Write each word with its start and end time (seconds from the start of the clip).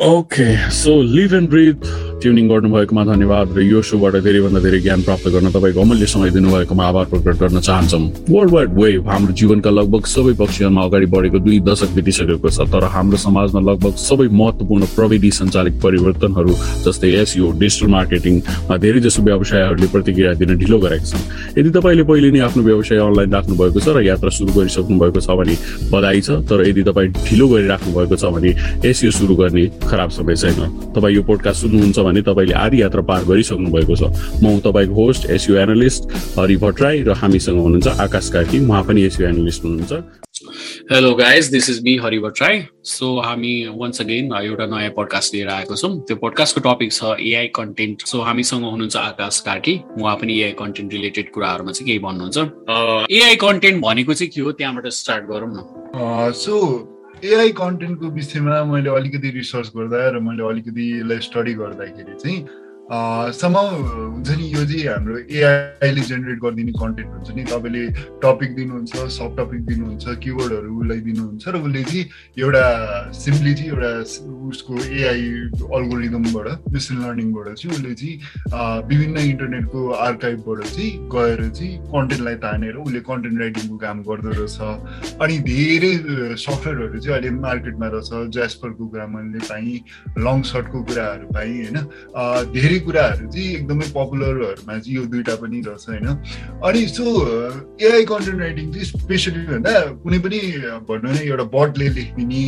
Okay 0.00 0.70
so 0.72 1.00
live 1.02 1.34
and 1.34 1.48
breathe 1.50 1.84
tuning 2.20 2.48
गर्नुभएकोमा 2.48 3.04
धन्यवाद 3.04 3.46
र 3.56 3.62
यो 3.62 3.80
सोबाट 3.82 4.14
धेरैभन्दा 4.24 4.60
धेरै 4.60 4.80
ज्ञान 4.80 5.02
प्राप्त 5.02 5.28
गर्न 5.34 5.50
तपाईँको 5.50 5.80
अमूल्य 5.80 6.06
समय 6.06 6.30
दिनुभएकोमा 6.30 6.84
आभार 6.88 7.06
प्रकट 7.12 7.36
गर्न 7.42 7.60
चाहन्छौँ। 7.60 8.02
वर्ल्ड 8.30 8.52
वाइड 8.54 8.70
वेभ 8.80 9.08
हाम्रो 9.08 9.32
जीवनका 9.40 9.70
लगभग 9.70 10.04
सबै 10.14 10.32
पक्षहरूमा 10.40 10.82
अगाडि 10.84 11.06
बढेको 11.14 11.38
दुई 11.46 11.58
दशक 11.68 11.90
बितिसकेको 11.96 12.48
छ 12.50 12.68
तर 12.72 12.84
हाम्रो 12.94 13.16
समाजमा 13.26 13.60
लगभग 13.70 13.94
सबै 14.04 14.28
महत्त्वपूर्ण 14.40 14.84
प्रविधि 14.96 15.30
सञ्चालित 15.40 15.80
परिवर्तनहरू 15.82 16.52
जस्तै 16.86 17.10
एसयु 17.22 17.50
डिजिटल 17.60 17.88
मार्केटिङमा 17.96 18.76
धेरै 18.84 19.00
जसो 19.06 19.22
व्यवसायहरूले 19.22 19.88
प्रतिक्रिया 19.94 20.32
दिन 20.40 20.56
ढिलो 20.60 20.78
गरेका 20.84 21.04
छन्। 21.10 21.24
यदि 21.58 21.70
तपाईँले 21.78 22.04
पहिले 22.10 22.30
नै 22.30 22.40
आफ्नो 22.48 22.62
व्यवसाय 22.62 22.98
अनलाइन 23.00 23.30
राख्नु 23.34 23.54
भएको 23.60 23.80
छ 23.80 23.88
र 23.96 24.04
यात्रा 24.04 24.30
सुरु 24.38 24.52
गरिसक्नु 24.58 24.98
भएको 25.00 25.20
छ 25.20 25.28
भने 25.40 25.54
बधाई 25.92 26.20
छ 26.20 26.28
तर 26.48 26.58
यदि 26.68 26.82
तपाईँ 26.88 27.08
ढिलो 27.26 27.46
गरिराख्नु 27.48 27.90
भएको 27.96 28.16
छ 28.16 28.24
भने 28.34 28.50
एसयु 28.84 29.10
सुरु 29.10 29.34
गर्ने 29.40 29.64
खराब 29.88 30.10
समय 30.18 30.36
छैन। 30.36 30.60
तपाईँ 30.94 31.14
यो 31.16 31.22
पोडकास्ट 31.28 31.60
सुन्नुहुन्छ 31.60 31.98
भने 32.10 32.22
तपाईँले 32.26 32.54
आधी 32.58 32.82
यात्रा 32.82 33.02
पार 33.06 33.24
गरिसक्नु 33.24 33.70
भएको 33.70 33.94
छ। 33.96 34.02
म 34.42 34.58
तपाईँको 34.60 34.94
host 34.94 35.30
SEO 35.30 35.56
analyst 35.56 36.02
Hari 36.38 36.56
Bhattarai 36.58 37.02
र 37.06 37.14
हामीसँग 37.14 37.58
हुनुहुन्छ 37.62 37.88
आकाश 38.00 38.28
कार्की। 38.34 38.58
उहाँ 38.66 38.82
पनि 38.84 39.02
एसयु 39.06 39.28
एनालिस्ट 39.28 39.64
हुनुहुन्छ। 39.64 40.18
Hello 40.90 41.12
guys 41.14 41.46
this 41.52 41.68
is 41.70 41.82
me 41.84 41.96
Hari 42.02 42.18
Bhattarai. 42.18 42.62
So 42.82 43.06
हामी 43.20 43.52
वन्स 43.76 44.00
अगेन 44.00 44.32
एउटा 44.34 44.66
नयाँ 44.66 44.90
पोडकास्ट 44.96 45.34
लिएर 45.34 45.48
आएको 45.48 45.76
छौँ। 45.76 45.90
त्यो 46.08 46.16
पोडकास्टको 46.16 46.60
टपिक 46.64 46.92
छ 46.92 47.14
एआई 47.20 47.46
कन्टेन्ट 47.54 48.06
सो 48.06 48.20
हामीसँग 48.20 48.64
हुनुहुन्छ 48.64 48.96
आकाश 48.96 49.40
कार्की। 49.46 49.74
उहाँ 50.00 50.16
पनि 50.16 50.40
एआई 50.40 50.52
कन्टेन्ट 50.58 50.92
रिलेटेड 50.92 51.30
कुराहरूमा 51.30 51.72
चाहिँ 51.72 51.86
केही 51.86 51.98
भन्नुहुन्छ। 52.00 52.38
एआई 53.12 53.36
कन्टेन्ट 53.36 53.82
भनेको 53.84 54.14
चाहिँ 54.14 54.30
के 54.34 54.40
हो? 54.40 54.52
त्यहाँबाट 54.52 54.86
स्टार्ट 54.88 55.24
गरौँ 55.30 55.50
न। 55.52 56.32
सो 56.34 56.89
एआई 57.24 57.50
कन्टेन्टको 57.52 58.08
विषयमा 58.10 58.62
मैले 58.64 58.90
अलिकति 58.90 59.30
रिसर्च 59.30 59.70
गर्दा 59.76 59.98
र 60.10 60.20
मैले 60.24 60.42
अलिकति 60.42 60.84
यसलाई 60.90 61.18
स्टडी 61.20 61.52
गर्दाखेरि 61.54 62.14
चाहिँ 62.16 62.38
सम 62.90 63.54
हुन्छ 63.56 64.30
नि 64.38 64.46
यो 64.50 64.64
चाहिँ 64.66 64.86
हाम्रो 64.86 65.18
एआईले 65.30 66.02
जेनेरेट 66.10 66.38
गरिदिने 66.42 66.72
कन्टेन्ट 66.74 67.10
हुन्छ 67.14 67.30
नि। 67.36 67.44
तपाईँले 67.46 67.82
टपिक 68.18 68.50
दिनुहुन्छ 68.56 68.94
सब 69.14 69.36
टपिक 69.38 69.60
दिनुहुन्छ 69.66 70.04
किवर्डहरू 70.24 70.70
उसलाई 70.80 71.00
दिनुहुन्छ 71.06 71.44
र 71.48 71.56
उसले 71.62 71.82
चाहिँ 71.86 72.04
एउटा 72.42 72.64
सिम्पली 73.14 73.54
चाहिँ 73.54 73.70
एउटा 73.70 73.92
उसको 74.50 74.74
एआई 74.98 75.22
अल्गोरिदमबाट 75.78 76.48
मेसिन 76.74 76.96
लर्निङबाट 77.04 77.46
चाहिँ 77.54 77.76
उसले 77.78 77.94
चाहिँ 77.94 78.82
विभिन्न 78.90 79.16
इन्टरनेटको 79.30 79.80
आर्काइभबाट 80.08 80.60
चाहिँ 80.66 80.90
गएर 81.14 81.40
चाहिँ 81.48 81.78
कन्टेन्टलाई 81.94 82.36
तानेर 82.42 82.74
उसले 82.82 83.00
कन्टेन्ट 83.06 83.40
राइटिङको 83.40 83.76
काम 83.86 84.02
गर्दो 84.10 84.30
रहेछ। 84.40 84.58
अनि 85.22 85.38
धेरै 85.46 85.92
सफ्टवेयरहरू 86.42 86.98
चाहिँ 86.98 87.14
अहिले 87.14 87.30
मार्केटमा 87.38 87.86
रहेछ। 87.94 88.10
ज्यास्परको 88.34 88.82
कुरा 88.90 89.06
मैले 89.14 89.46
पाएँ 89.46 89.78
लङ 90.26 90.42
सर्टको 90.50 90.82
कुराहरू 90.90 91.26
पाएँ 91.38 91.54
होइन। 91.62 91.78
धेरै 92.50 92.78
कुराहरू 92.86 93.26
चाहिँ 93.32 93.48
एकदमै 93.54 93.86
पपुलरहरूमा 93.96 94.78
चाहिँ 94.78 94.96
यो 94.96 95.04
दुइटा 95.12 95.34
पनि 95.42 95.60
रहेछ 95.66 95.88
होइन? 95.88 96.06
अनि 96.64 96.80
सो 96.96 97.04
एआई 97.80 98.04
कन्टेन्ट 98.12 98.40
राइटिङ 98.40 98.72
चाहिँ 98.72 98.86
स्पेसली 98.86 99.46
भन्दा 99.52 99.72
कुनै 100.02 100.18
पनि 100.24 100.40
भनौँ 100.88 101.12
न 101.12 101.16
एउटा 101.28 101.44
बटले 101.54 101.88
लेखिदिने 101.96 102.42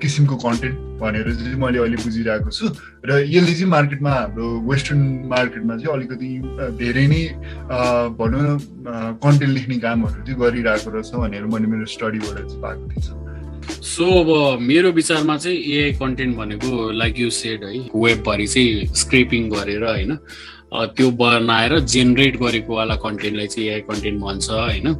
किसिमको 0.00 0.36
कन्टेन्ट 0.46 0.76
भनेर 1.00 1.26
चाहिँ 1.34 1.56
मैले 1.60 1.78
अहिले 1.78 1.96
बुझिरहेको 2.02 2.50
छु। 2.50 2.66
र 3.04 3.20
यसले 3.26 3.52
चाहिँ 3.52 3.70
मार्केटमा 3.70 4.10
हाम्रो 4.10 4.46
वेस्टर्न 4.70 5.02
मार्केटमा 5.34 5.76
चाहिँ 5.76 5.92
अलिकति 5.96 6.30
धेरै 6.80 7.06
नै 7.12 7.22
भनौँ 8.18 8.42
न 8.42 8.58
कन्टेन्ट 9.22 9.52
लेख्ने 9.52 9.78
कामहरू 9.84 10.22
चाहिँ 10.22 10.40
गरिरहेको 10.40 10.90
रहेछ 10.90 11.10
भनेर 11.14 11.44
मैले 11.52 11.66
मेरो 11.66 11.84
स्टडीबाट 11.94 12.36
चाहिँ 12.46 12.62
पाएको 12.62 12.84
थिएँ। 12.90 13.24
सो 13.68 14.10
अब 14.20 14.60
मेरो 14.60 14.90
विचारमा 14.92 15.36
चाहिँ 15.36 15.58
एआई 15.76 15.92
कन्टेन्ट 15.92 16.36
भनेको 16.36 16.90
लाइक 16.90 17.18
यु 17.18 17.30
सेड 17.30 17.64
है 17.64 17.78
वेबभरि 17.94 18.46
चाहिँ 18.46 18.86
स्क्रेपिङ 18.94 19.48
गरेर 19.50 19.84
होइन 19.84 20.18
त्यो 20.96 21.10
बनाएर 21.18 21.78
जेनेरेट 21.80 22.36
गरेको 22.36 22.74
वाला 22.74 22.94
कन्टेन्टलाई 23.04 23.46
चाहिँ 23.46 23.68
एआई 23.68 23.80
कन्टेन्ट 23.80 24.20
भन्छ 24.20 24.50
होइन। 24.50 24.94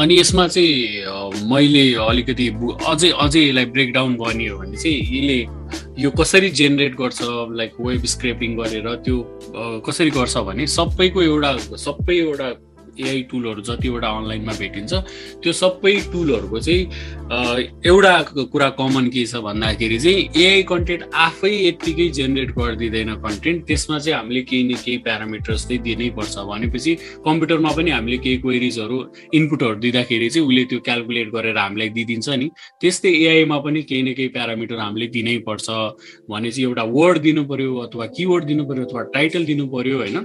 अनि 0.00 0.18
यसमा 0.20 0.46
चाहिँ 0.48 1.48
मैले 1.50 1.84
अलिकति 2.04 2.48
अझै 2.86 3.10
अझै 3.10 3.40
यसलाई 3.40 3.64
ब्रेकडाउन 3.64 4.14
गर्ने 4.14 4.48
हो 4.48 4.58
भने 4.58 4.76
चाहिँ 4.76 4.98
यसले 4.98 6.02
यो 6.02 6.10
कसरी 6.10 6.50
जेनेरेट 6.50 6.96
गर्छ 6.96 7.18
लाइक 7.60 7.72
वेब 7.80 8.04
स्क्रेपिङ 8.14 8.56
गरेर 8.56 8.94
त्यो 9.04 9.16
कसरी 9.86 10.10
गर्छ 10.10 10.36
भने 10.50 10.66
सबैको 10.66 11.22
एउटा 11.22 11.56
सबै 11.86 12.16
एउटा 12.16 12.50
एआई 13.00 13.22
टुलहरू 13.30 13.62
जतिवटा 13.68 14.08
अनलाइनमा 14.18 14.52
भेटिन्छ 14.58 14.92
त्यो 15.42 15.52
सबै 15.52 15.94
टुलहरूको 16.12 16.58
चाहिँ 16.60 16.82
एउटा 17.90 18.14
कुरा 18.52 18.68
कमन 18.80 19.08
के 19.14 19.24
छ 19.26 19.42
भन्दाखेरि 19.46 19.98
चाहिँ 19.98 20.28
एआई 20.42 20.62
कन्टेन्ट 20.72 21.02
आफै 21.26 21.52
यत्तिकै 21.66 22.08
जेनेरेट 22.18 22.50
गरिदिँदैन 22.58 23.14
कन्टेन्ट 23.24 23.66
त्यसमा 23.66 23.98
चाहिँ 23.98 24.18
हामीले 24.18 24.42
केही 24.50 24.62
न 24.64 24.74
केही 24.84 24.98
प्यारामिटर्स 25.06 25.66
चाहिँ 25.68 25.82
दिनै 25.82 26.08
पर्छ। 26.18 26.34
भनेपछि 26.50 26.94
कम्प्युटरमा 27.24 27.70
पनि 27.76 27.90
हामीले 27.90 28.18
केही 28.24 28.36
क्वेरिजहरू 28.44 28.98
इनपुटहरू 29.34 29.78
दिँदाखेरि 29.84 30.28
चाहिँ 30.30 30.46
उसले 30.48 30.64
त्यो 30.70 30.78
क्यालकुलेट 30.86 31.28
गरेर 31.34 31.58
हामीलाई 31.58 31.88
दिइदिन्छ 31.96 32.28
नि। 32.28 32.48
त्यस्तै 32.80 33.10
एआईमा 33.24 33.58
पनि 33.64 33.82
केही 33.88 34.02
न 34.02 34.12
केही 34.14 34.28
प्यारामिटर 34.36 34.78
हामीले 34.84 35.06
दिनै 35.16 35.36
पर्छ। 35.48 35.66
भने 36.30 36.50
चाहिँ 36.50 36.68
एउटा 36.68 36.84
वर्ड 36.96 37.18
दिनु 37.26 37.44
पर्यो 37.50 37.76
अथवा 37.86 38.06
किवर्ड 38.16 38.44
दिनु 38.44 38.64
पर्यो 38.68 38.84
अथवा 38.84 39.02
टाइटल 39.14 39.44
दिनु 39.44 39.66
पर्यो 39.74 39.96
होइन? 39.98 40.16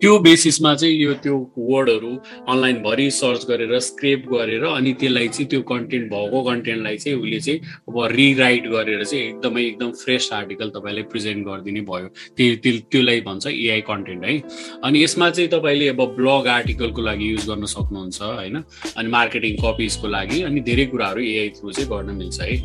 त्यो 0.00 0.18
बेसिसमा 0.18 0.74
चाहिँ 0.74 0.94
यो 0.94 1.12
त्यो 1.24 1.36
वर्डहरू 1.58 2.10
अनलाइनभरि 2.48 3.10
सर्च 3.10 3.46
गरेर 3.48 3.78
स्क्रेप 3.80 4.24
गरेर 4.32 4.64
अनि 4.64 4.92
त्यसलाई 4.92 5.28
चाहिँ 5.28 5.48
त्यो 5.50 5.60
कन्टेन्ट 5.62 6.10
भएको 6.12 6.42
कन्टेन्टलाई 6.42 6.96
चाहिँ 6.96 7.18
उसले 7.18 7.40
चाहिँ 7.40 7.60
अब 7.88 7.96
रिराइट 8.12 8.66
गरेर 8.68 9.04
चाहिँ 9.04 9.24
एकदमै 9.24 9.62
एकदम 9.64 9.90
फ्रेस 10.02 10.28
आर्टिकल 10.32 10.68
तपाईँलाई 10.76 11.02
प्रेजेन्ट 11.12 11.46
गरिदिने 11.46 11.80
भयो। 11.80 12.08
त्यो 12.36 12.80
त्यसलाई 12.92 13.20
भन्छ 13.20 13.46
एआई 13.46 13.80
कन्टेन्ट 13.80 14.24
है। 14.24 14.34
अनि 14.84 15.02
यसमा 15.04 15.30
चाहिँ 15.30 15.48
तपाईँले 15.50 15.88
अब 15.88 16.00
ब्लग 16.16 16.46
आर्टिकलको 16.56 17.02
लागि 17.02 17.32
युज 17.32 17.48
गर्न 17.48 17.64
सक्नुहुन्छ 17.64 18.22
होइन? 18.22 18.56
अनि 18.96 19.08
मार्केटिङ 19.08 19.56
कपिजको 19.64 20.08
लागि 20.08 20.42
अनि 20.42 20.60
धेरै 20.60 20.86
कुराहरू 20.92 21.20
एआई 21.22 21.48
थ्रु 21.56 21.72
चाहिँ 21.72 21.88
गर्न 21.90 22.14
मिल्छ 22.16 22.40
है। 22.40 22.56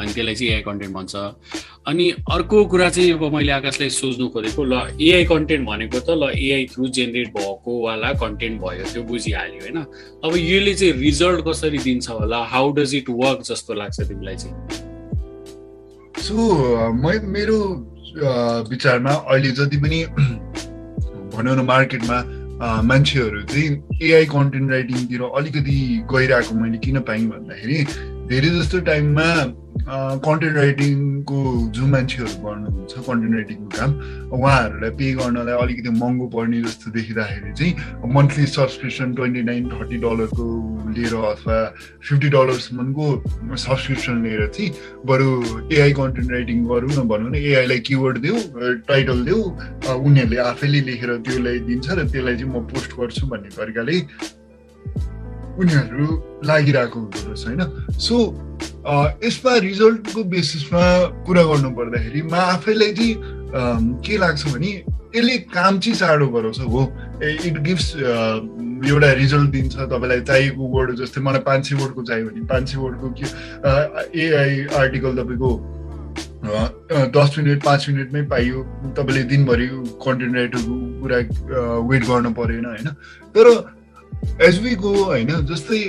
अनि 0.00 0.12
त्यसलाई 0.12 0.34
चाहिँ 0.34 0.52
एआई 0.52 0.62
कन्टेन्ट 0.62 0.94
भन्छ। 0.94 1.14
अनि 1.86 2.10
अर्को 2.30 2.64
कुरा 2.72 2.88
चाहिँ 2.90 3.12
अब 3.12 3.24
मैले 3.34 3.52
आकाशलाई 3.52 3.90
सोच्नु 3.90 4.28
खोजेको 4.28 4.64
ल 4.64 4.74
एआई 5.00 5.24
कन्टेन्ट 5.24 5.68
भनेको 5.68 6.00
त 6.00 6.10
ल 6.10 6.32
एआई 6.36 6.66
थ्रु 6.72 6.88
जेनेरेट 6.96 7.28
भएको 7.36 7.80
वाला 7.86 8.12
कन्टेन्ट 8.22 8.60
भयो 8.60 8.84
त्यो 8.92 9.02
बुझिहाल्यो 9.10 9.60
होइन? 9.60 9.78
अब 10.24 10.36
यसले 10.36 10.74
चाहिँ 10.74 10.92
रिजल्ट 11.00 11.44
कसरी 11.48 11.78
दिन्छ 11.78 12.08
होला? 12.10 12.38
हाउ 12.52 12.72
डज 12.72 12.94
इट 12.94 13.10
वर्क 13.22 13.42
जस्तो 13.50 13.74
लाग्छ 13.74 14.00
तिमीलाई 14.00 14.36
चाहिँ? 14.36 14.54
सो 16.18 16.36
मेरो 17.26 17.58
विचारमा 18.70 19.12
अहिले 19.12 19.50
जति 19.50 19.76
पनि 19.76 20.04
भनौँ 21.34 21.56
न 21.56 21.64
मार्केटमा 21.66 22.18
मान्छेहरू 22.84 23.42
चाहिँ 23.42 23.98
एआई 24.02 24.24
कन्टेन्ट 24.26 24.70
राइटिङतिर 24.70 25.22
अलिकति 25.22 25.76
गइरहेको 26.12 26.54
मैले 26.54 26.78
किन 26.78 26.98
पाएँ 27.08 27.26
भन्दाखेरि 27.26 27.78
धेरै 28.30 28.50
जस्तो 28.50 28.78
टाइममा 28.86 29.28
कन्टेन्ट 30.22 30.56
राइटिङको 30.56 31.38
जो 31.74 31.86
मान्छेहरू 31.94 32.34
गर्नुहुन्छ 32.44 33.02
कन्टेन्ट 33.06 33.34
राइटिङको 33.34 33.70
काम 33.74 33.90
उहाँहरूलाई 34.36 34.90
पे 35.00 35.08
गर्नलाई 35.18 35.56
अलिकति 35.62 35.90
महँगो 35.96 36.26
पर्ने 36.34 36.60
जस्तो 36.62 36.90
देखिँदाखेरि 36.94 37.52
चाहिँ 37.58 38.12
monthly 38.14 38.46
subscription 38.54 39.14
twenty 39.18 39.42
nine 39.50 39.68
thirty 39.70 39.96
डलरको 40.06 40.46
लिएर 40.94 41.14
अथवा 41.24 41.58
फिफ्टी 42.06 42.28
डलरसम्मको 42.36 43.06
सब्सक्रिप्सन 43.58 44.22
लिएर 44.22 44.46
चाहिँ 44.48 44.70
बरु 45.06 45.28
एआई 45.74 45.92
कन्टेन्ट 45.98 46.32
राइटिङ 46.32 46.64
गरौँ 46.70 46.94
न 46.94 47.08
भनौँ 47.10 47.30
न 47.30 47.44
एआईलाई 47.44 47.80
किवर्ड 47.88 48.18
देऊ 48.26 48.36
टाइटल 48.86 49.24
देऊ 49.26 49.42
उनीहरूले 49.98 50.44
आफैले 50.48 50.80
लेखेर 50.90 51.16
त्यसलाई 51.20 51.58
दिन्छ 51.66 51.86
र 51.90 52.06
त्यसलाई 52.06 52.36
चाहिँ 52.36 52.52
म 52.52 52.62
पोस्ट 52.70 53.00
गर्छु 53.00 53.26
भन्ने 53.26 53.56
तरिकाले 53.58 53.98
उनीहरू 55.58 56.06
लागिरहेको 56.44 57.00
हुँदो 57.00 57.18
रहेछ 57.26 57.46
होइन 57.46 57.62
सो 57.98 58.16
यसमा 59.24 59.56
रिजल्टको 59.66 60.24
बेसिसमा 60.24 60.82
कुरा 61.26 61.42
गर्नु 61.42 61.70
पर्दाखेरि 61.76 62.22
म 62.22 62.34
आफैलाई 62.34 62.92
चाहिँ 62.94 63.14
के 64.06 64.16
लाग्छ 64.18 64.46
भने 64.54 64.70
यसले 65.16 65.36
काम 65.50 65.78
चाहिँ 65.78 65.98
चाँडो 65.98 66.26
गराउँछ 66.28 66.60
हो। 66.60 66.82
इट 67.46 67.58
गिभ्स 67.62 67.86
एउटा 67.96 69.10
रिजल्ट 69.12 69.50
दिन्छ 69.50 69.74
तपाईँलाई 69.76 70.20
चाहिएको 70.20 70.62
वर्ड 70.76 70.94
जस्तै 70.96 71.20
मलाई 71.20 71.40
पाँच 71.40 71.68
सय 71.68 71.74
वर्डको 71.74 72.02
चाहियो 72.02 72.26
भने 72.28 72.46
पाँच 72.46 72.68
सय 72.68 72.78
वर्डको 72.78 73.08
के 73.18 73.26
एआई 74.22 74.64
आर्टिकल 74.80 75.16
तपाईँको 75.18 75.50
दस 77.16 77.34
मिनट 77.38 77.64
पाँच 77.64 77.88
मिनटमै 77.88 78.22
पाइयो 78.30 78.62
तपाईँले 78.96 79.22
दिनभरि 79.34 79.66
कन्टेन्ट 80.06 80.36
राइटरको 80.36 80.74
कुरा 81.02 81.18
वेट 81.90 82.02
गर्नु 82.06 82.30
परेन 82.38 82.64
होइन? 82.66 82.88
तर 83.34 83.46
एज 84.42 84.62
वी 84.62 84.74
गो 84.76 84.92
होइन 85.04 85.30
जस्तै 85.46 85.80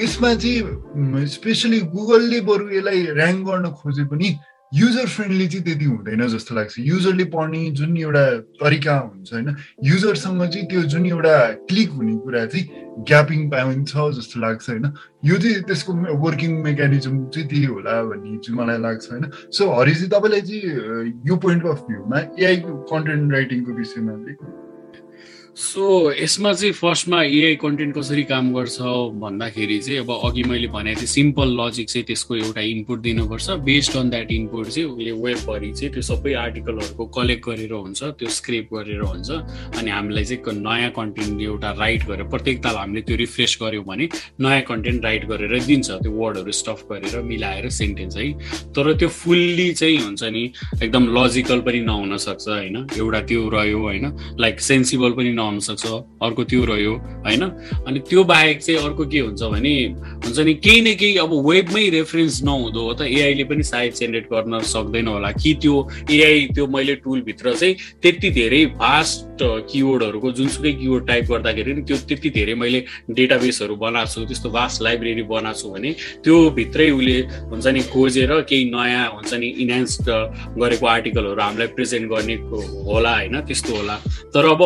यसमा 0.00 0.34
चाहिँ 0.34 1.26
स्पेसली 1.26 1.80
गुगलले 1.94 2.40
बरु 2.40 2.68
यसलाई 2.70 3.06
ऱ्याङ्क 3.14 3.46
गर्न 3.46 3.70
खोजे 3.80 4.04
पनि 4.04 4.36
युजर 4.74 5.06
फ्रेन्डली 5.06 5.46
चाहिँ 5.48 5.64
त्यति 5.64 5.84
हुँदैन 5.84 6.26
जस्तो 6.28 6.54
लाग्छ। 6.54 6.74
युजरले 6.78 7.24
पढ्ने 7.24 7.70
जुन 7.70 7.96
एउटा 7.96 8.24
तरिका 8.60 8.94
हुन्छ 8.98 9.32
होइन 9.32 9.56
युजरसँग 9.84 10.42
चाहिँ 10.42 10.66
त्यो 10.68 10.82
जुन 10.92 11.06
एउटा 11.06 11.36
क्लिक 11.70 11.90
हुने 11.90 12.16
कुरा 12.16 12.44
चाहिँ 12.46 12.66
ग्यापिङ 13.08 13.48
पाइन्छ 13.50 13.92
जस्तो 14.18 14.40
लाग्छ 14.40 14.68
होइन। 14.70 14.92
यो 15.24 15.36
चाहिँ 15.38 15.62
त्यसको 15.70 15.92
वर्किङ 16.26 16.52
मेकानिजम 16.62 17.24
चाहिँ 17.30 17.48
त्यही 17.48 17.64
होला 17.64 18.02
भन्ने 18.10 18.36
चाहिँ 18.42 18.58
मलाई 18.58 18.78
लाग्छ 18.82 19.10
होइन। 19.10 19.30
सो 19.54 19.70
हरिजी 19.70 20.06
तपाईँलाई 20.12 20.42
चाहिँ 20.50 21.22
यो 21.26 21.36
पोइन्ट 21.36 21.66
अफ 21.66 21.80
भ्यूमा 21.88 22.18
एआईको 22.38 22.76
कन्टेन्ट 22.92 23.32
राइटिङको 23.32 23.72
विषयमा 23.72 24.12
चाहिँ 24.12 24.65
सो 25.56 26.12
यसमा 26.12 26.52
चाहिँ 26.52 26.72
फर्स्टमा 26.76 27.22
एआई 27.24 27.54
कन्टेन्ट 27.56 27.96
कसरी 27.96 28.22
काम 28.28 28.52
गर्छ 28.54 28.76
भन्दाखेरि 29.20 29.78
चाहिँ 29.78 29.98
अब 29.98 30.10
अघि 30.12 30.42
मैले 30.44 30.66
भनेको 30.68 31.00
थिएँ 31.00 31.08
सिम्पल 31.08 31.48
लजिक 31.60 31.88
चाहिँ 31.88 32.04
त्यसको 32.06 32.36
एउटा 32.36 32.60
इनपुट 32.60 32.98
दिनुपर्छ। 33.00 33.50
बेस्ड 33.64 33.96
अन 33.96 34.10
द्याट 34.10 34.32
इनपुट 34.32 34.66
चाहिँ 34.68 34.88
उसले 34.88 35.12
वेबभरि 35.16 35.72
चाहिँ 35.72 35.92
त्यो 35.92 36.02
सबै 36.02 36.32
आर्टिकलहरूको 36.36 37.04
कलेक्ट 37.08 37.44
गरेर 37.48 37.72
हुन्छ 37.72 38.02
त्यो 38.20 38.28
स्क्रेप 38.28 38.68
गरेर 38.74 39.00
हुन्छ। 39.00 39.30
अनि 39.80 39.90
हामीलाई 39.90 40.24
चाहिँ 40.24 40.60
नयाँ 40.60 40.90
कन्टेन्ट 40.92 41.40
एउटा 41.40 41.70
राइट 41.80 42.04
गरेर 42.04 42.28
प्रत्येक 42.28 42.62
ताल 42.64 42.76
हामीले 42.76 43.00
त्यो 43.08 43.16
रिफ्रेस 43.16 43.56
गऱ्यौँ 43.62 43.84
भने 43.88 44.08
नयाँ 44.36 44.60
कन्टेन्ट 44.68 45.04
राइट 45.04 45.24
गरेर 45.24 45.56
दिन्छ 45.64 45.90
त्यो 46.04 46.12
वर्डहरू 46.12 46.52
स्टफ 46.52 46.84
गरेर 46.92 47.16
मिलाएर 47.32 47.68
सेन्टेन्स 47.80 48.16
है। 48.16 48.28
तर 48.76 48.92
त्यो 48.92 49.08
फुल्ली 49.08 49.72
चाहिँ 49.72 49.98
हुन्छ 50.04 50.22
नि 50.36 50.44
एकदम 50.84 51.08
लजिकल 51.16 51.60
पनि 51.64 51.80
नहुन 51.88 52.16
सक्छ 52.28 52.46
होइन। 52.48 52.76
एउटा 52.92 53.20
त्यो 53.24 53.48
रह्यो 53.56 53.80
होइन। 53.80 54.36
लाइक 54.36 54.60
सेन्सिबल 54.60 55.12
पनि 55.16 55.32
न 55.50 55.58
सक्छ 55.60 55.86
अर्को 56.22 56.44
त्यो 56.44 56.64
रह्यो 56.64 56.94
होइन? 57.26 57.42
अनि 57.86 57.98
त्यो 58.08 58.24
बाहेक 58.24 58.62
चाहिँ 58.62 58.80
अर्को 58.80 59.04
के 59.06 59.20
हुन्छ 59.20 59.42
भने 59.42 59.74
हुन्छ 60.24 60.38
नि 60.38 60.54
केही 60.54 60.80
न 60.80 60.94
केही 60.96 61.16
अब 61.18 61.32
वेबमै 61.48 61.88
रेफरेन्स 61.90 62.42
नहुँदो 62.44 62.80
हो 62.80 62.92
त 62.94 63.02
एआईले 63.02 63.44
पनि 63.44 63.62
सायद 63.62 63.92
जेनेरेट 63.94 64.26
गर्न 64.32 64.58
सक्दैन 64.64 65.06
होला। 65.08 65.30
कि 65.32 65.54
त्यो 65.62 65.74
एआई 66.10 66.46
त्यो 66.54 66.66
मैले 66.66 66.94
टुलभित्र 67.04 67.54
चाहिँ 67.54 67.74
त्यति 68.02 68.30
धेरै 68.30 68.64
फास्ट 68.78 69.38
किवर्डहरूको 69.70 70.30
जुनसुकै 70.32 70.72
किवर्ड 70.72 71.06
टाइप 71.06 71.24
गर्दाखेरि 71.30 71.72
नि 71.74 71.82
त्यो 71.88 71.96
त्यति 72.08 72.30
धेरै 72.30 72.54
मैले 72.54 72.80
डेटाबेसहरू 73.10 73.76
बनाएको 73.76 74.12
छु 74.12 74.24
त्यस्तो 74.26 74.50
भास्ट 74.50 74.82
लाइब्रेरी 74.82 75.22
बनाएको 75.28 75.58
छु 75.60 75.68
भने 75.70 75.90
त्यो 76.24 76.36
भित्रै 76.56 76.90
उसले 76.90 77.18
हुन्छ 77.50 77.66
नि 77.66 77.80
खोजेर 77.92 78.32
केही 78.48 78.64
नयाँ 78.70 79.04
हुन्छ 79.14 79.34
नि 79.34 79.48
इन्हान्स 79.64 79.98
गरेको 80.56 80.86
आर्टिकलहरू 80.86 81.40
हामीलाई 81.40 81.68
प्रेजेन्ट 81.76 82.10
गर्ने 82.10 82.34
होला 82.88 83.12
होइन? 83.16 83.40
त्यस्तो 83.46 83.76
होला। 83.76 83.96
तर 84.34 84.44
अब 84.46 84.62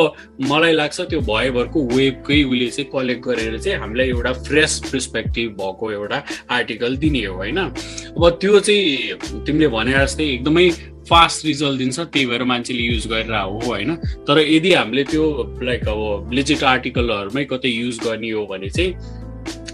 मलाई 0.51 0.70
मलाई 0.71 0.77
लाग्छ 0.77 1.01
त्यो 1.11 1.21
भयभरको 1.27 1.79
वेबकै 1.91 2.43
उसले 2.45 2.69
चाहिँ 2.71 2.91
कलेक्ट 2.93 3.23
गरेर 3.27 3.59
चाहिँ 3.59 3.79
हामीलाई 3.79 4.09
एउटा 4.09 4.33
फ्रेस 4.47 4.79
पर्सपेक्टिभ 4.87 5.51
भएको 5.59 5.91
एउटा 5.93 6.23
आर्टिकल 6.51 6.97
दिने 6.97 7.25
हो 7.25 7.35
होइन? 7.35 7.59
अब 7.59 8.29
त्यो 8.41 8.61
चाहिँ 8.61 9.43
तिमीले 9.47 9.69
भने 9.69 9.93
जस्तै 9.93 10.25
एकदमै 10.25 10.71
फास्ट 11.11 11.45
रिजल्ट 11.47 11.79
दिन्छ 11.79 11.99
त्यही 12.01 12.27
भएर 12.27 12.45
मान्छेले 12.45 12.83
युज 12.83 13.07
गरेर 13.11 13.35
हो 13.35 13.59
होइन? 13.67 13.95
तर 14.27 14.39
यदि 14.39 14.73
हामीले 14.73 15.05
त्यो 15.11 15.25
लाइक 15.63 15.89
अब 15.89 16.31
लेजिट 16.35 16.63
आर्टिकलहरूमै 16.65 17.45
कतै 17.51 17.69
युज 17.69 17.99
गर्ने 18.07 18.31
हो 18.31 18.47
भने 18.47 18.69
चाहिँ 18.71 18.95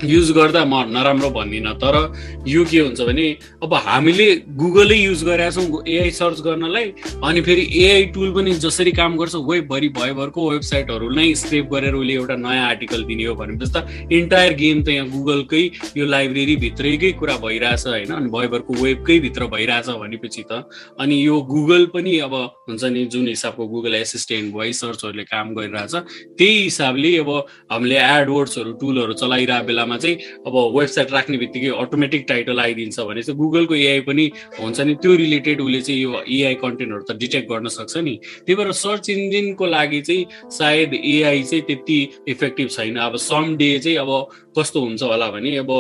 युज 0.04 0.30
गर्दा 0.32 0.64
म 0.64 0.82
नराम्रो 0.88 1.30
भन्दिनँ 1.30 1.74
तर 1.82 1.96
यो 2.48 2.64
के 2.64 2.78
हुन्छ 2.80 3.00
भने 3.00 3.26
अब 3.62 3.74
हामीले 3.86 4.26
गुगलै 4.60 4.96
युज 4.96 5.24
गरेका 5.24 5.50
छौँ 5.50 5.82
एआई 5.88 6.10
सर्च 6.10 6.40
गर्नलाई 6.46 6.92
अनि 7.24 7.40
फेरि 7.40 7.64
एआई 7.82 8.04
टुल 8.14 8.32
पनि 8.34 8.54
जसरी 8.64 8.92
काम 8.92 9.16
गर्छ 9.16 9.34
वेबभरि 9.50 9.88
भयभरको 9.98 10.50
वेबसाइटहरू 10.50 11.10
नै 11.16 11.26
स्क्रेप 11.42 11.70
गरेर 11.72 11.94
उसले 11.94 12.14
एउटा 12.14 12.36
नयाँ 12.36 12.66
आर्टिकल 12.68 13.04
दिने 13.04 13.24
हो 13.24 13.34
भनेपछि 13.34 13.72
त 13.76 14.12
इन्टायर 14.12 14.52
गेम 14.62 14.82
त 14.82 14.88
यहाँ 14.88 15.08
गुगलकै 15.10 15.62
यो 15.96 16.06
लाइब्रेरी 16.06 16.56
भित्रैकै 16.56 17.12
कुरा 17.20 17.36
भइरहेछ 17.44 17.86
होइन? 17.86 18.12
अनि 18.12 18.30
भयभरको 18.30 18.72
वेबकै 18.82 19.18
भित्र 19.26 19.46
भइरहेछ 19.54 19.88
भनेपछि 20.02 20.44
त 20.50 20.62
अनि 21.00 21.16
यो 21.26 21.40
गुगल 21.52 21.86
पनि 21.94 22.18
अब 22.26 22.34
हुन्छ 22.68 22.84
नि 22.84 23.04
जुन 23.14 23.28
हिसाबको 23.28 23.66
गुगल 23.66 23.94
एसिस्टेन्ट 23.94 24.52
भोइस 24.52 24.80
सर्चहरूले 24.80 25.24
काम 25.24 25.54
गरिरहेछ 25.54 25.94
त्यही 26.38 26.62
हिसाबले 26.62 27.16
अब 27.18 27.30
हामीले 27.72 27.96
एडवर्ड्सहरू 27.96 28.72
टुलहरू 28.80 29.12
चलाइरहेको 29.22 29.66
बेलामा 29.86 29.96
चाहिँ 29.98 30.16
अब 30.46 30.54
वेबसाइट 30.76 31.10
राख्ने 31.12 31.38
बित्तिकै 31.38 31.70
अटोमेटिक 31.78 32.26
टाइटल 32.28 32.60
आइदिन्छ 32.60 33.00
भने 33.00 33.22
चाहिँ 33.22 33.38
गुगलको 33.38 33.74
एआई 33.74 34.00
पनि 34.00 34.24
हुन्छ 34.60 34.80
नि। 34.80 34.94
त्यो 35.02 35.14
रिलेटेड 35.16 35.60
उसले 35.60 35.80
चाहिँ 35.80 36.00
यो 36.02 36.22
एआई 36.26 36.54
कन्टेन्टहरू 36.58 37.02
त 37.06 37.16
डिटेक्ट 37.16 37.48
गर्न 37.50 37.68
सक्छ 37.68 37.96
नि। 37.98 38.14
त्यही 38.46 38.54
भएर 38.56 38.72
सर्च 38.72 39.10
इन्जिनको 39.10 39.66
लागि 39.66 40.00
चाहिँ 40.02 40.26
सायद 40.50 40.94
एआई 40.94 41.42
चाहिँ 41.42 41.62
त्यति 41.66 41.98
इफेक्टिभ 42.28 42.68
छैन। 42.68 42.96
अब 42.98 43.16
सम 43.16 43.56
डे 43.56 43.78
चाहिँ 43.78 43.98
अब 43.98 44.10
कस्तो 44.58 44.80
हुन्छ 44.80 45.02
होला 45.02 45.30
भने 45.30 45.56
अब 45.56 45.70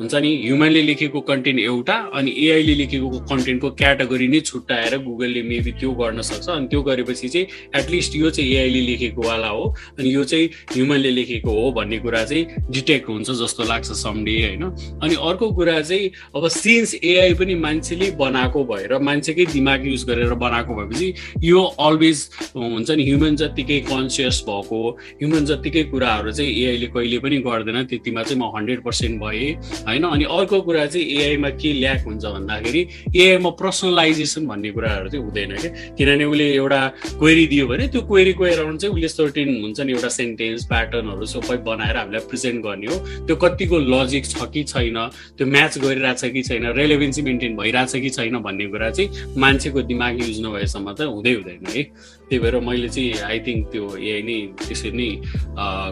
हुन्छ 0.00 0.14
नि 0.14 0.30
ह्युमनले 0.44 0.82
लेखेको 0.82 1.20
कन्टेन्ट 1.30 1.60
एउटा 1.60 1.94
अनि 2.14 2.34
एआईले 2.38 2.74
लेखेको 2.74 3.18
कन्टेन्टको 3.30 3.70
क्याटेगोरी 3.80 4.28
नै 4.28 4.40
छुट्याएर 4.40 4.96
गुगलले 5.04 5.42
मेबी 5.42 5.72
त्यो 5.80 5.90
गर्न 6.00 6.20
सक्छ। 6.22 6.48
अनि 6.48 6.66
त्यो 6.66 6.82
गरेपछि 6.82 7.28
चाहिँ 7.28 7.46
एटलिस्ट 7.76 8.16
यो 8.16 8.30
चाहिँ 8.30 8.50
एआईले 8.50 8.80
लेखेको 8.80 9.22
वाला 9.22 9.48
हो 9.48 9.64
अनि 9.98 10.14
यो 10.14 10.24
चाहिँ 10.24 10.48
ह्युमनले 10.72 11.10
लेखेको 11.10 11.50
हो 11.52 11.70
भन्ने 11.72 11.98
कुरा 11.98 12.24
चाहिँ 12.24 12.46
डिटेक्ट 12.70 13.08
हुन्छ 13.08 13.30
जस्तो 13.42 13.64
लाग्छ 13.64 13.90
समडे 13.92 14.36
होइन। 14.40 14.62
अनि 15.02 15.14
अर्को 15.28 15.50
कुरा 15.52 15.80
चाहिँ 15.80 16.10
अब 16.36 16.48
सिन्स 16.50 16.94
एआई 17.04 17.34
पनि 17.34 17.54
मान्छेले 17.54 18.10
बनाएको 18.18 18.64
भएर 18.64 18.98
मान्छेकै 19.02 19.46
दिमाग 19.52 19.86
युज 19.86 20.04
गरेर 20.04 20.34
बनाएको 20.34 20.74
भएपछि 20.74 21.12
यो 21.44 21.62
अलवेज 21.80 22.18
हुन्छ 22.56 22.90
नि 22.90 23.02
ह्युमन 23.04 23.36
जत्तिकै 23.36 23.78
कन्सियस 23.90 24.42
भएको 24.48 24.80
ह्युमन 25.20 25.44
जत्तिकै 25.50 25.82
कुराहरू 25.90 26.32
चाहिँ 26.32 26.50
एआईले 26.50 26.86
कहिले 26.94 27.18
पनि 27.18 27.36
गर्दैन 27.46 27.84
त्यतिमा 27.90 28.22
चाहिँ 28.22 28.40
म 28.42 28.50
हन्ड्रेड 28.56 28.80
पर्सेन्ट 28.84 29.20
भएँ 29.22 29.52
होइन? 29.86 30.04
अनि 30.04 30.24
अर्को 30.24 30.60
कुरा 30.60 30.86
चाहिँ 30.86 31.06
एआईमा 31.06 31.50
के 31.60 31.72
ल्याक 31.80 32.04
हुन्छ 32.06 32.24
भन्दाखेरि 32.24 32.82
एआईमा 33.16 33.50
पर्सनलाइजेसन 33.60 34.46
भन्ने 34.46 34.70
कुराहरू 34.70 35.08
चाहिँ 35.08 35.24
हुँदैन 35.24 35.56
क्या 35.56 35.70
किनभने 35.96 36.24
उसले 36.24 36.46
एउटा 36.54 36.80
क्वेरी 37.20 37.46
दियो 37.46 37.66
भने 37.68 37.88
त्यो 37.88 38.02
क्वेरीको 38.10 38.46
एराउन्ड 38.46 38.80
चाहिँ 38.80 38.94
उसले 38.94 39.08
सर्टेन 39.08 39.48
हुन्छ 39.62 39.80
नि 39.80 39.92
एउटा 39.92 40.08
सेन्टेन्स 40.18 40.66
प्याटर्नहरू 40.66 41.26
सबै 41.34 41.56
बनाएर 41.68 41.96
हामीलाई 41.96 42.26
प्रेजेन्ट 42.30 42.64
गर्ने 42.64 42.86
हो। 42.86 42.96
त्यो 43.26 43.36
कतिको 43.36 43.78
लजिक 43.78 44.24
छ 44.26 44.50
कि 44.52 44.62
छैन 44.64 44.98
त्यो 45.38 45.46
म्याच 45.46 45.78
गरिरहेछ 45.78 46.24
कि 46.34 46.42
छैन 46.42 46.66
रेलेभेन्सी 46.76 47.22
मेन्टेन 47.22 47.56
भइरहेछ 47.56 47.92
कि 48.02 48.10
छैन 48.10 48.38
भन्ने 48.42 48.66
कुरा 48.74 48.90
चाहिँ 48.90 49.34
मान्छेको 49.38 49.82
दिमाग 49.90 50.20
युज 50.20 50.40
नभएसम्म 50.46 50.92
त 50.92 51.00
हुँदै 51.10 51.32
हुँदैन 51.34 51.66
है? 51.74 51.82
त्यही 52.30 52.39
भएर 52.42 52.60
मैले 52.68 52.88
चाहिँ 52.88 53.12
आई 53.30 53.38
थिङ्क 53.46 53.66
त्यो 53.72 53.84
एआई 53.96 54.22
नै 54.28 54.38
त्यसरी 54.66 54.92
नै 55.00 55.10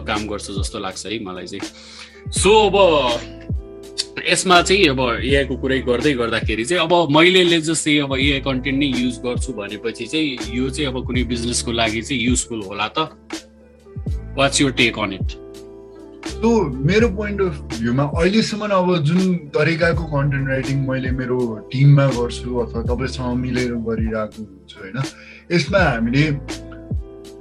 काम 0.09 0.27
गर्छ 0.27 0.47
जस्तो 0.59 0.79
लाग्छ 0.79 1.05
है 1.05 1.19
मलाई 1.25 1.47
चाहिँ। 1.47 2.31
सो 2.41 2.51
अब 2.69 2.75
यसमा 4.27 4.61
चाहिँ 4.61 4.87
अब 4.89 4.99
एआईको 5.23 5.55
कुरै 5.57 5.79
गर्दै 5.87 6.13
गर्दाखेरि 6.21 6.65
चाहिँ 6.65 6.83
अब 6.83 7.11
मैले 7.15 7.59
जस्तै 7.61 7.97
अब 8.05 8.15
एआई 8.19 8.39
कन्टेन्ट 8.47 8.79
नै 8.79 8.89
युज 8.99 9.19
गर्छु 9.25 9.53
भनेपछि 9.59 10.05
चाहिँ 10.05 10.55
यो 10.55 10.69
चाहिँ 10.69 10.87
अब 10.91 11.05
कुनै 11.07 11.23
बिजनेसको 11.31 11.71
लागि 11.71 12.01
चाहिँ 12.01 12.21
युजफुल 12.23 12.61
होला 12.63 12.87
त? 12.97 12.99
What's 14.37 14.61
your 14.61 14.69
take 14.81 14.99
on 14.99 15.13
it 15.13 15.37
so 16.29 16.49
मेरो 16.89 17.07
पोइन्ट 17.15 17.41
अफ 17.41 17.55
भ्यूमा 17.71 18.03
अहिलेसम्म 18.19 18.67
अब 18.75 18.89
जुन 19.03 19.21
तरिकाको 19.55 20.03
कन्टेन्ट 20.11 20.47
राइटिङ 20.49 20.77
मैले 20.89 21.11
मेरो 21.19 21.37
टिममा 21.71 22.05
गर्छु 22.17 22.55
अथवा 22.63 22.81
तपाईँसँग 22.91 23.35
मिलेर 23.39 23.73
गरिरहेको 23.87 24.43
हुन्छु 24.43 24.79
होइन? 24.79 24.97
यसमा 25.51 25.79
हामीले 25.79 26.23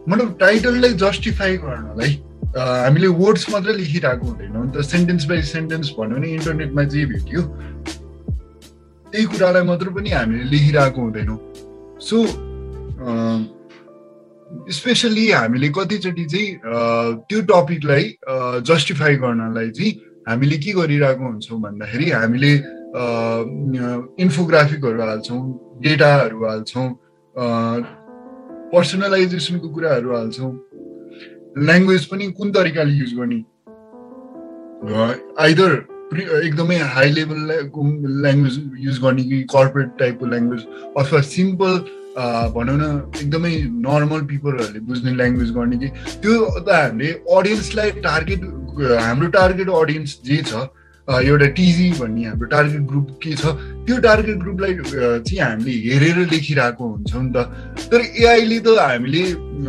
मतलब 0.09 0.37
टाइटललाई 0.41 0.93
जस्टिफाई 1.05 1.57
गर्नलाई 1.65 2.13
हामीले 2.57 3.09
वर्ड्स 3.21 3.45
मात्रै 3.53 3.75
लेखिरहेको 3.77 4.27
हुँदैनौँ। 4.27 4.65
त 4.73 4.81
सेन्टेन्स 4.93 5.25
बाई 5.29 5.43
सेन्टेन्स 5.53 5.89
भन्यो 5.99 6.17
भने 6.17 6.29
इन्टरनेटमा 6.35 6.83
जे 6.93 7.05
भेट्यो 7.13 7.43
त्यही 9.13 9.25
कुरालाई 9.33 9.63
मात्र 9.69 9.89
पनि 9.97 10.11
हामीले 10.11 10.45
लेखिरहेको 10.53 11.01
हुँदैनौँ। 11.01 11.39
सो 12.09 12.17
स्पेसल्ली 14.73 15.27
हामीले 15.31 15.69
कतिचोटि 15.77 16.25
चाहिँ 16.33 16.49
त्यो 17.29 17.41
टपिकलाई 17.53 18.05
जस्टिफाई 18.65 19.15
गर्नलाई 19.25 19.71
चाहिँ 19.77 19.93
हामीले 20.29 20.57
के 20.65 20.73
गरिरहेको 20.81 21.25
हुन्छौँ 21.25 21.61
भन्दाखेरि 21.61 22.11
हामीले 22.11 22.53
इन्फोग्राफिकहरू 24.25 25.01
हाल्छौँ 25.03 25.41
डेटाहरू 25.85 26.39
हाल्छौँ 26.49 26.89
पर्सनलाइजेसनको 28.73 29.69
कुराहरू 29.75 30.17
हाल्छौँ। 30.17 30.53
ल्याङ्ग्वेज 31.69 32.05
पनि 32.11 32.25
कुन 32.39 32.51
तरिकाले 32.53 32.93
युज 32.95 33.13
गर्ने? 33.19 33.39
आइदर 35.45 35.73
एकदमै 36.45 36.77
हाई 36.95 37.11
लेभल 37.13 37.39
ल्याङ्ग्वेज 38.25 38.55
युज 38.85 38.99
गर्ने 39.03 39.23
कि 39.31 39.43
कर्पोरेट 39.55 39.91
टाइपको 39.99 40.27
ल्याङ्ग्वेज 40.27 40.63
अथवा 40.99 41.21
सिम्पल 41.31 41.75
भनौँ 42.55 42.77
न 42.79 42.87
एकदमै 43.23 43.55
नर्मल 43.89 44.21
पिपलहरूले 44.31 44.81
बुझ्ने 44.87 45.15
ल्याङ्ग्वेज 45.17 45.51
गर्ने 45.57 45.77
कि 45.83 45.89
त्यो 46.23 46.35
त 46.61 46.69
हामीले 46.69 47.11
अडियन्सलाई 47.37 47.91
टार्गेट 48.07 48.41
हाम्रो 49.01 49.29
टार्गेट 49.39 49.69
अडियन्स 49.83 50.19
जे 50.31 50.39
छ 50.51 50.65
एउटा 51.09 51.47
टिजी 51.57 51.91
भन्ने 51.99 52.25
हाम्रो 52.29 52.47
टार्गेट 52.53 52.83
ग्रुप 52.89 53.09
के 53.23 53.33
छ 53.41 53.57
त्यो 53.89 53.97
टार्गेट 54.05 54.37
ग्रुपलाई 54.39 54.73
चाहिँ 55.25 55.41
हामीले 55.41 55.73
हेरेर 55.89 56.19
लेखिरहेको 56.33 56.85
हुन्छौँ 56.85 57.23
नि 57.25 57.31
त। 57.33 57.49
तर 57.89 58.01
एआईले 58.05 58.59
त 58.61 58.77
हामीले 58.77 59.23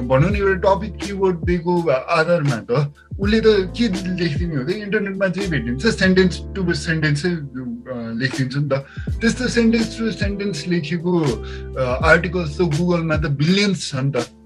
भनौँ 0.03 0.29
न 0.29 0.35
एउटा 0.35 0.55
टपिक 0.67 0.93
किवर्ड 0.99 1.37
दिएको 1.47 1.73
आधारमा 1.89 2.57
त 2.67 2.91
उसले 3.19 3.39
त 3.39 3.47
के 3.71 3.85
लेखिदिने 4.19 4.55
हो 4.55 4.63
त? 4.63 4.69
इन्टरनेटमा 4.83 5.27
चाहिँ 5.27 5.49
भेटिन्छ 5.49 5.83
सेन्टेन्स 5.95 6.35
टु 6.55 6.61
सेन्टेन्सै 6.75 7.31
लेखिदिन्छ 8.19 8.55
नि 8.59 8.67
त। 8.67 8.83
त्यस्तो 9.19 9.47
सेन्टेन्स 9.47 9.87
टु 9.95 10.11
सेन्टेन्स 10.11 10.67
लेखेको 10.67 11.11
आर्टिकल्स 11.79 12.51
त 12.57 12.61
गुगलमा 12.75 13.15
त 13.15 13.31
बिलियन्स 13.39 13.79
छ 13.91 13.95
नि 14.03 14.11
त। 14.11 14.38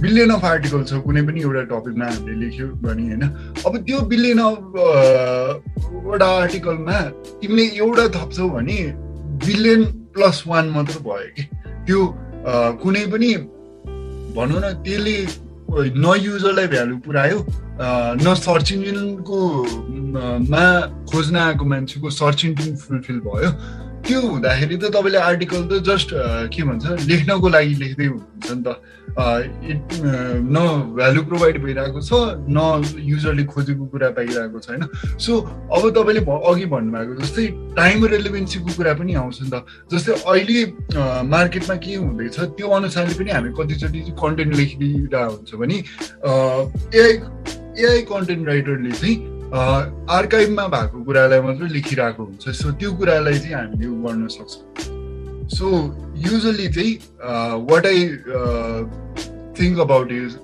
बिलियन 0.00 0.30
अफ 0.30 0.44
आर्टिकल 0.44 0.82
छ 0.84 1.00
कुनै 1.06 1.22
पनि 1.26 1.40
एउटा 1.42 1.62
टपिकमा 1.70 2.06
हामीले 2.06 2.34
लेख्यो 2.44 2.66
भने 2.82 3.02
होइन। 3.02 3.24
अब 3.66 3.76
त्यो 3.86 4.00
बिलियन 4.12 4.38
अफ 4.38 4.56
वटा 6.06 6.26
आर्टिकलमा 6.42 7.00
तिमीले 7.40 7.64
एउटा 7.78 8.04
थप्छौ 8.16 8.48
भने 8.48 8.78
बिलियन 9.46 9.84
प्लस 10.14 10.42
वान 10.46 10.68
मात्र 10.76 10.98
भयो 11.06 11.28
कि। 11.36 11.42
त्यो 11.86 12.00
कुनै 12.82 13.04
पनि 13.12 13.30
भनौँ 14.36 14.60
न 14.60 14.72
त्यसले 14.84 15.16
न 15.70 16.14
युजरलाई 16.18 16.66
भ्यालु 16.66 16.96
पुऱ्यायो 17.06 17.38
न 17.80 18.34
सर्च 18.38 18.72
इन्जिनको 18.72 19.38
मा 20.52 20.64
खोज्न 21.10 21.36
आएको 21.36 21.64
मान्छेको 21.72 22.10
सर्च 22.10 22.44
इन्जिन 22.44 22.76
फुलफिल 22.76 23.18
भयो। 23.26 23.50
त्यो 24.08 24.20
हुँदाखेरि 24.20 24.76
त 24.76 24.84
तपाईँले 24.88 25.18
आर्टिकल 25.20 25.62
त 25.68 25.84
जस्ट 25.84 26.08
के 26.48 26.62
भन्छ 26.64 26.84
लेख्नको 27.08 27.48
लागि 27.48 27.74
लेख्दै 27.84 28.06
हुनुहुन्छ 28.06 28.50
नि 28.56 28.62
त। 28.64 28.68
न 29.18 30.56
भ्यालु 30.96 31.22
प्रोभाइड 31.28 31.56
भइरहेको 31.62 32.00
छ 32.00 32.10
न 32.48 32.58
युजरले 33.04 33.44
खोजेको 33.52 33.84
कुरा 33.92 34.08
पाइरहेको 34.16 34.58
छ 34.58 34.68
होइन? 34.70 34.84
सो 35.18 35.32
अब 35.74 35.82
तपाईँले 35.96 36.22
अघि 36.24 36.66
भन्नुभएको 36.72 37.12
जस्तै 37.20 37.46
टाइम 37.76 38.04
रेलिभेन्सीको 38.14 38.70
कुरा 38.76 38.92
पनि 39.00 39.14
आउँछ 39.20 39.38
नि 39.42 39.50
त। 39.52 39.64
जस्तै 39.92 40.12
अहिले 40.24 40.60
मार्केटमा 41.28 41.74
के 41.84 41.94
हुँदैछ 41.94 42.36
त्यो 42.56 42.68
अनुसारले 42.78 43.14
पनि 43.18 43.30
हामी 43.30 43.50
कतिचोटि 43.58 44.00
कन्टेन्ट 44.22 44.56
लेखिदिरहेको 44.56 45.34
हुन्छ 45.36 45.50
भने 45.60 45.76
एआई 46.96 47.12
एआई 47.82 48.00
कन्टेन्ट 48.12 48.42
राइटरले 48.48 48.92
चाहिँ 49.00 49.16
आर्काइभमा 49.48 50.66
भएको 50.68 51.04
कुरालाई 51.04 51.40
मात्रै 51.40 51.68
लेखिरहेको 51.72 52.22
हुन्छ। 52.24 52.48
सो 52.60 52.70
त्यो 52.76 52.92
कुरालाई 53.00 53.38
चाहिँ 53.38 53.54
हामीले 53.54 53.86
उ 53.88 53.96
गर्न 54.04 54.26
सक्छौँ। 54.28 55.48
सो 55.56 55.66
युजली 56.26 56.68
चाहिँ 56.76 56.92
what 57.70 57.86
I 57.86 58.00
think 59.58 59.78
about 59.80 60.12
is 60.12 60.36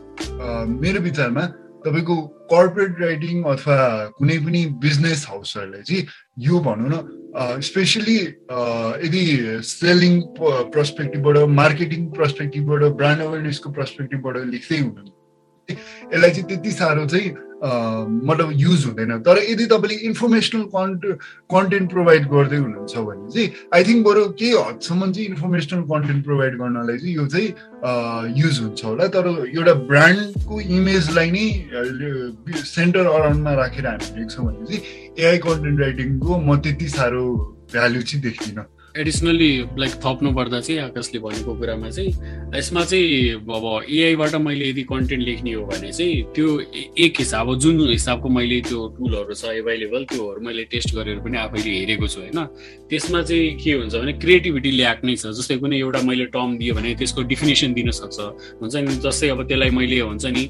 मेरो 0.80 1.00
विचारमा 1.04 1.44
तपाईँको 1.84 2.16
कर्पोरेट 2.52 3.00
राइटिङ 3.00 3.42
अथवा 3.44 3.76
कुनै 4.16 4.38
पनि 4.44 4.61
बिजनेस 4.80 5.26
हाउसहरूलाई 5.28 5.82
चाहिँ 5.82 6.06
यो 6.49 6.61
भनौँ 6.64 6.88
न 6.92 7.61
स्पेसली 7.61 8.16
यदि 9.04 9.25
सेलिङ 9.68 10.20
पर्सपेक्टिभबाट 10.40 11.37
मार्केटिङ 11.61 12.06
पर्सपेक्टिभबाट 12.16 12.82
ब्रान्ड 13.00 13.23
अवेरनेसको 13.23 13.70
पर्सपेक्टिभबाट 13.70 14.37
लेख्दै 14.54 14.78
हुनु 14.78 15.13
यसलाई 15.71 16.30
चाहिँ 16.30 16.49
त्यति 16.49 16.71
साह्रो 16.73 17.06
चाहिँ 17.06 17.30
मतलब 17.64 18.50
युज 18.54 18.85
हुँदैन। 18.87 19.18
तर 19.25 19.38
यदि 19.42 19.66
तपाईँले 19.66 19.97
इन्फर्मेसनल 20.06 20.62
कन्टे 20.75 21.12
कन्टेन्ट 21.49 21.90
प्रोभाइड 21.90 22.26
गर्दै 22.28 22.56
हुनुहुन्छ 22.56 22.94
भने 22.97 23.30
चाहिँ 23.33 23.49
आई 23.75 23.85
थिङ्क 23.85 24.04
बरु 24.06 24.25
केही 24.40 24.52
हदसम्म 24.52 25.12
चाहिँ 25.12 25.28
इन्फर्मेसनल 25.28 25.83
कन्टेन्ट 25.92 26.25
प्रोभाइड 26.25 26.59
गर्नलाई 26.61 26.99
चाहिँ 26.99 27.14
यो 27.14 27.26
चाहिँ 27.35 27.49
युज 28.42 28.61
हुन्छ 28.61 28.85
होला। 28.85 29.06
तर 29.16 29.25
एउटा 29.49 29.75
ब्रान्डको 29.88 30.61
इमेजलाई 30.61 31.30
नै 31.30 31.47
सेन्टर 32.75 33.06
अराउन्डमा 33.16 33.54
राखेर 33.62 33.87
हामी 33.87 34.12
देख्छौँ 34.21 34.44
भने 34.47 34.66
चाहिँ 34.66 34.80
एआई 35.25 35.38
कन्टेन्ट 35.49 35.80
राइटिङको 35.80 36.38
म 36.38 36.61
त्यति 36.61 36.88
साह्रो 36.99 37.25
भ्याल्यु 37.73 38.02
चाहिँ 38.02 38.23
देख्दिनँ 38.23 38.66
एडिसनल्ली 38.96 39.48
लाइक 39.78 39.92
थप्नु 40.02 40.30
पर्दा 40.34 40.58
चाहिँ 40.60 40.80
आकाशले 40.80 41.18
भनेको 41.20 41.54
कुरामा 41.58 41.88
चाहिँ 41.90 42.10
यसमा 42.54 42.82
चाहिँ 42.84 43.30
अब 43.42 43.86
एआईबाट 43.90 44.34
मैले 44.38 44.68
यदि 44.70 44.82
कन्टेन्ट 44.86 45.22
लेख्ने 45.22 45.52
हो 45.52 45.64
भने 45.66 45.90
चाहिँ 45.92 46.22
त्यो 46.30 46.48
एक 47.02 47.14
हिसाब 47.18 47.54
जुन 47.58 47.80
हिसाबको 47.90 48.28
मैले 48.28 48.60
त्यो 48.70 48.86
टुलहरू 48.98 49.34
छ 49.34 49.50
एभाइलेबल 49.58 50.04
त्योहरू 50.14 50.40
मैले 50.46 50.64
टेस्ट 50.70 50.94
गरेर 50.94 51.18
पनि 51.26 51.38
आफैले 51.38 51.70
हेरेको 51.74 52.06
छु 52.06 52.20
होइन? 52.20 52.38
त्यसमा 52.86 53.22
चाहिँ 53.22 53.50
के 53.58 53.72
हुन्छ 53.82 53.94
भने 53.94 54.12
क्रिएटिभिटी 54.22 54.70
ल्याक 54.78 55.04
नै 55.04 55.16
छ। 55.16 55.34
जस्तै 55.42 55.56
कुनै 55.58 55.78
एउटा 55.82 56.00
मैले 56.06 56.26
टर्म 56.30 56.56
दियो 56.62 56.74
भने 56.78 56.94
त्यसको 56.94 57.22
डिफिनेसन 57.34 57.74
दिन 57.74 57.90
सक्छ। 57.98 58.18
हुन्छ 58.62 58.74
नि? 58.76 58.94
जस्तै 59.02 59.28
अब 59.34 59.42
त्यसलाई 59.42 59.70
मैले 59.74 59.98
हुन्छ 60.06 60.24
नि 60.30 60.44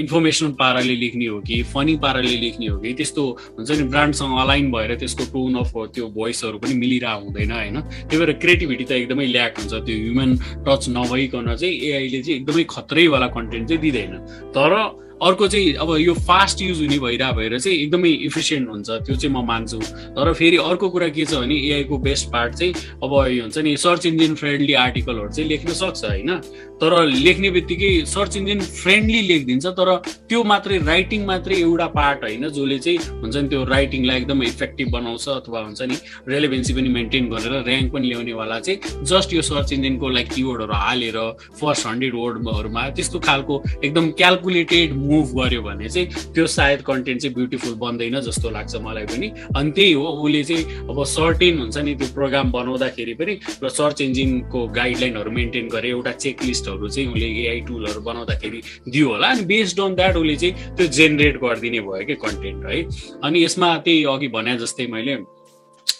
इन्फर्मेसनल 0.00 0.52
पाराले 0.56 0.96
लेख्ने 0.96 1.26
हो 1.28 1.40
कि 1.44 1.62
फनी 1.76 1.96
पाराले 2.00 2.36
लेख्ने 2.40 2.66
हो 2.72 2.80
कि 2.80 2.94
त्यस्तो 2.96 3.22
हुन्छ 3.60 3.70
नि 3.70 3.84
ब्रान्डसँग 3.92 4.40
अलाइन 4.40 4.72
भएर 4.72 4.96
त्यसको 4.96 5.24
टोन 5.36 5.60
अफ 5.60 5.72
त्यो 5.92 6.08
भोइसहरू 6.16 6.58
पनि 6.58 6.74
मिलिरहेको 6.80 7.24
हुँदैन 7.28 7.52
होइन? 7.52 7.81
त्यही 8.08 8.18
भएर 8.18 8.32
क्रिएटिभिटी 8.42 8.84
त 8.84 8.92
एकदमै 8.92 9.26
ल्याक 9.26 9.52
हुन्छ। 9.58 9.72
त्यो 9.86 9.96
ह्युमन 10.02 10.30
टच 10.66 10.82
नभइकन 10.88 11.46
चाहिँ 11.56 11.74
एआईले 11.88 12.20
चाहिँ 12.22 12.36
एकदमै 12.40 12.64
खत्रैवाला 12.70 13.26
कन्टेन्ट 13.36 13.68
चाहिँ 13.68 13.82
दिँदैन। 13.82 14.12
तर 14.56 14.72
अर्को 15.22 15.48
चाहिँ 15.48 15.72
अब 15.74 15.94
यो 15.98 16.14
फास्ट 16.28 16.62
युज 16.62 16.80
हुने 16.80 16.98
भइरह 16.98 17.32
भएर 17.32 17.58
चाहिँ 17.58 17.78
एकदमै 17.78 18.10
इफिसियन्ट 18.28 18.68
हुन्छ 18.68 18.90
त्यो 18.90 19.16
चाहिँ 19.16 19.34
म 19.34 19.44
मान्छु। 19.46 19.78
तर 20.16 20.32
फेरि 20.32 20.56
अर्को 20.56 20.88
कुरा 20.90 21.08
के 21.08 21.24
छ 21.24 21.34
भने 21.34 21.54
एआईको 21.54 21.98
बेस्ट 21.98 22.28
पार्ट 22.32 22.54
चाहिँ 22.54 22.74
अब 23.04 23.12
यो 23.30 23.42
हुन्छ 23.42 23.58
नि 23.58 23.76
सर्च 23.76 24.06
इन्जिन 24.06 24.34
फ्रेन्डली 24.34 24.74
आर्टिकलहरू 24.82 25.30
चाहिँ 25.32 25.48
लेख्न 25.48 25.72
सक्छ 25.72 26.04
होइन? 26.04 26.30
तर 26.82 26.92
लेख्ने 27.06 27.50
बित्तिकै 27.50 27.90
सर्च 28.06 28.36
इन्जिन 28.36 28.60
फ्रेन्डली 28.60 29.20
लेखिदिन्छ 29.22 29.66
तर 29.78 29.88
त्यो 30.28 30.42
मात्रै 30.44 30.78
राइटिङ 30.86 31.24
मात्रै 31.26 31.56
एउटा 31.56 31.86
पार्ट 31.94 32.24
होइन 32.24 32.48
जसले 32.48 32.78
चाहिँ 32.78 32.98
हुन्छ 33.22 33.36
नि 33.36 33.48
त्यो 33.48 33.64
राइटिङलाई 33.64 34.16
एकदम 34.16 34.42
इफेक्टिभ 34.42 34.88
बनाउँछ 34.90 35.28
अथवा 35.28 35.60
हुन्छ 35.60 35.82
नि 35.82 35.96
रेलेभेन्सी 36.28 36.74
पनि 36.74 36.88
मेन्टेन 36.98 37.28
गरेर 37.30 37.54
ऱ्याङ्क 37.62 37.92
पनि 37.92 38.08
ल्याउनेवाला 38.08 38.58
चाहिँ 38.60 39.04
जस्ट 39.06 39.34
यो 39.34 39.42
सर्च 39.42 39.72
इन्जिनको 39.72 40.08
लाइक 40.08 40.28
किवर्डहरू 40.34 40.74
हालेर 40.74 41.18
फर्स्ट 41.60 41.86
हन्ड्रेड 41.86 42.14
वर्डहरूमा 42.14 42.88
त्यस्तो 42.98 43.18
खालको 43.28 43.62
एकदम 43.84 44.10
क्यालकुलेटेड 44.18 44.92
मुभ 45.12 45.32
गर्यो 45.38 45.62
भने 45.62 45.88
चाहिँ 45.88 46.32
त्यो 46.34 46.46
सायद 46.56 46.82
कन्टेन्ट 46.82 47.20
चाहिँ 47.22 47.34
ब्युटिफुल 47.34 47.74
बन्दैन 47.84 48.20
जस्तो 48.28 48.50
लाग्छ 48.50 48.74
मलाई 48.86 49.06
पनि। 49.12 49.28
अनि 49.56 49.70
त्यही 49.70 49.92
हो 49.92 50.06
उसले 50.24 50.42
चाहिँ 50.44 50.64
अब 50.90 51.04
सर्टेन 51.12 51.58
हुन्छ 51.58 51.76
नि 51.78 51.94
त्यो 51.94 52.08
प्रोग्राम 52.14 52.52
बनाउँदाखेरि 52.52 53.14
पनि 53.20 53.34
र 53.62 53.68
सर्च 53.68 54.00
इन्जिनको 54.00 54.66
गाइडलाइनहरू 54.78 55.30
मेन्टेन 55.30 55.68
गरे 55.68 55.88
एउटा 55.88 56.12
चेकलिस्टहरू 56.24 56.88
चाहिँ 56.88 57.08
उसले 57.12 57.28
एआई 57.42 57.60
टुलहरू 57.68 58.00
बनाउँदाखेरि 58.00 58.60
दियो 58.88 59.08
होला। 59.08 59.28
अनि 59.28 59.44
बेस्ड 59.52 59.80
अन 59.80 59.94
द्याट 59.94 60.16
उसले 60.16 60.36
चाहिँ 60.36 60.76
त्यो 60.76 60.86
जेनेरेट 60.98 61.36
गरिदिने 61.44 61.80
भयो 61.80 62.04
कि 62.06 62.14
कन्टेन्ट 62.24 62.66
है। 62.66 62.82
अनि 63.24 63.44
यसमा 63.44 63.76
त्यही 63.84 64.04
अघि 64.12 64.28
भने 64.28 64.56
जस्तै 64.58 64.86
मैले 64.92 65.16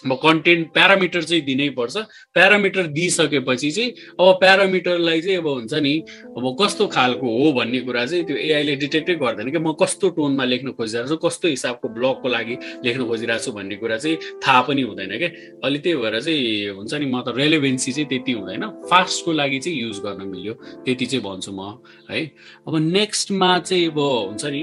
कन्टेन्ट 0.05 0.67
प्यारामिटर 0.73 1.23
चाहिँ 1.23 1.43
दिनै 1.43 1.69
पर्छ। 1.79 1.97
प्यारामिटर 2.33 2.87
दिइसकेपछि 2.97 3.71
चाहिँ 3.71 3.89
अब 4.19 4.33
प्यारामिटरलाई 4.39 5.21
चाहिँ 5.21 5.37
अब 5.37 5.47
हुन्छ 5.47 5.73
नि 5.73 5.93
अब 6.37 6.55
कस्तो 6.61 6.87
खालको 6.87 7.27
हो 7.37 7.51
भन्ने 7.53 7.79
कुरा 7.87 8.05
चाहिँ 8.05 8.23
त्यो 8.25 8.35
एआईले 8.37 8.75
डिटेक्टै 8.83 9.15
गर्दैन 9.15 9.51
कि 9.51 9.59
म 9.59 9.73
कस्तो 9.81 10.09
टोनमा 10.17 10.43
लेख्न 10.43 10.71
खोजिरहेको 10.77 11.15
छु 11.15 11.17
कस्तो 11.27 11.47
हिसाबको 11.47 11.89
ब्लगको 11.95 12.27
लागि 12.29 12.55
लेख्न 12.85 13.05
खोजिरहेको 13.07 13.43
छु 13.43 13.51
भन्ने 13.51 13.75
कुरा 13.79 13.97
चाहिँ 13.97 14.17
थाहा 14.43 14.61
पनि 14.67 14.81
हुँदैन 14.81 15.17
क्या। 15.17 15.29
अहिले 15.63 15.79
त्यही 15.79 15.95
भएर 16.01 16.19
चाहिँ 16.21 16.69
हुन्छ 16.77 16.93
नि 16.93 17.05
म 17.05 17.21
त 17.23 17.33
रेलेभेन्सी 17.37 17.91
चाहिँ 17.91 18.07
त्यति 18.09 18.31
हुँदैन। 18.31 18.63
फास्टको 18.91 19.31
लागि 19.31 19.59
चाहिँ 19.59 19.79
युज 19.79 19.99
गर्न 20.05 20.21
मिल्यो। 20.27 20.53
त्यति 20.85 21.05
चाहिँ 21.05 21.23
भन्छु 21.23 21.51
म 21.51 21.79
है। 22.11 22.21
अब 22.67 22.75
नेक्स्टमा 22.75 23.49
चाहिँ 23.59 23.87
अब 23.87 23.99
हुन्छ 23.99 24.45
नि 24.45 24.61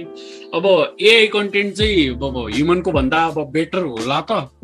अब 0.55 0.65
एआई 1.01 1.27
कन्टेन्ट 1.35 1.75
चाहिँ 1.75 2.09
अब 2.15 2.37
ह्युमनको 2.55 2.91
भन्दा 2.93 3.25
अब 3.27 3.39
बेटर 3.51 3.83
होला 3.85 4.21
त। 4.31 4.60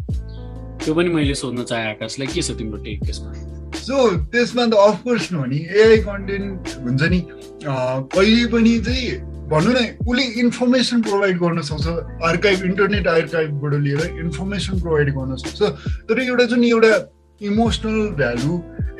त्यो 0.87 0.95
पनि 0.95 1.09
मैले 1.11 1.35
सोध्न 1.35 1.63
चाहेँ 1.67 1.87
आकाशलाई 1.91 2.27
के 2.31 2.43
छ 2.47 2.55
तिम्रो 2.59 2.79
टेक 2.87 3.01
त्यसमा? 3.05 3.31
सो 3.75 3.95
त्यसमा 4.31 4.67
त 4.71 4.75
अफकोर्स 4.79 5.33
हो 5.35 5.45
नि 5.51 5.59
एआई 5.67 5.99
कन्टेन्ट 6.07 6.69
हुन्छ 6.83 7.03
नि 7.11 7.21
कहिले 7.67 8.47
पनि 8.55 8.79
चाहिँ 8.87 9.19
भनौँ 9.51 9.73
न 9.75 9.83
उसले 10.07 10.25
इन्फर्मेसन 10.43 11.03
प्रोभाइड 11.03 11.39
गर्न 11.43 11.61
सक्छ। 11.71 11.87
आर्काइभ 12.31 12.65
इन्टरनेट 12.71 13.07
आर्काइभबाट 13.07 13.75
लिएर 13.83 14.03
इन्फर्मेसन 14.23 14.81
प्रोभाइड 14.81 15.11
गर्न 15.19 15.37
सक्छ। 15.43 15.61
तर 16.07 16.23
एउटा 16.23 16.45
जुन 16.55 16.65
एउटा 16.65 16.95
इमोसनल 17.41 17.99
भ्यालु 18.23 18.53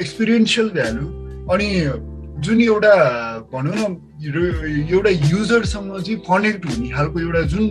एक्सपिरियन्सियल 0.03 0.69
भ्यालु 0.75 1.07
अनि 1.55 1.69
जुन 2.43 2.61
एउटा 2.61 2.95
भनौँ 3.55 3.75
न 3.79 3.83
एउटा 4.91 5.11
युजरसँग 5.31 5.91
चाहिँ 6.03 6.19
कनेक्ट 6.31 6.67
हुने 6.67 6.89
खालको 6.91 7.21
एउटा 7.21 7.43
जुन 7.55 7.65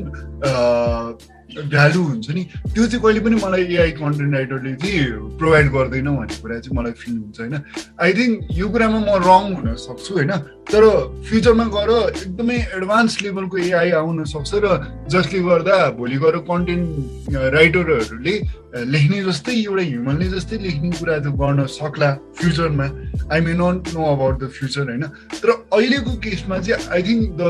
भ्यालु 1.53 2.01
हुन्छ 2.03 2.29
नि। 2.29 2.43
त्यो 2.73 2.85
चाहिँ 2.85 3.01
कहिले 3.03 3.19
पनि 3.25 3.35
मलाई 3.43 3.63
एआई 3.75 3.91
कन्टेन्ट 4.01 4.33
राइटरले 4.35 4.73
चाहिँ 4.81 5.37
प्रोभाइड 5.37 5.67
गर्दैन 5.71 6.07
भन्ने 6.15 6.35
कुरा 6.41 6.59
चाहिँ 6.59 6.77
मलाई 6.77 6.91
फिल 7.01 7.15
हुन्छ 7.15 7.39
होइन? 7.39 7.55
आई 8.01 8.11
थिङ्क 8.17 8.33
यो 8.59 8.67
कुरामा 8.69 8.99
म 8.99 9.09
रङ 9.23 9.43
हुन 9.55 9.67
सक्छु 9.85 10.11
होइन? 10.15 10.31
तर 10.65 10.83
फ्युचरमा 11.29 11.65
गएर 11.75 11.91
एकदमै 12.25 12.57
एडभान्स 12.75 13.21
लेभलको 13.21 13.57
एआई 13.57 13.89
आउन 14.01 14.23
सक्छ 14.25 14.51
र 14.65 14.67
जसले 15.13 15.39
गर्दा 15.47 15.77
भोलि 15.95 16.17
गएर 16.17 16.37
कन्टेन्ट 16.49 17.35
राइटरहरूले 17.55 18.35
लेख्ने 18.75 19.19
जस्तै 19.23 19.53
एउटा 19.55 19.83
ह्युमनले 19.89 20.27
जस्तै 20.35 20.57
लेख्ने 20.65 20.89
कुरा 20.99 21.17
चाहिँ 21.23 21.37
गर्न 21.37 21.65
सक्ला 21.69 22.09
फ्युचरमा 22.41 22.87
I 23.31 23.39
may 23.45 23.53
not 23.61 23.93
know 23.93 24.01
about 24.15 24.35
the 24.41 24.49
future 24.57 24.83
होइन? 24.89 25.05
तर 25.39 25.49
अहिलेको 25.71 26.11
केसमा 26.25 26.57
चाहिँ 26.65 26.89
I 26.89 27.01
think 27.07 27.23
the 27.39 27.43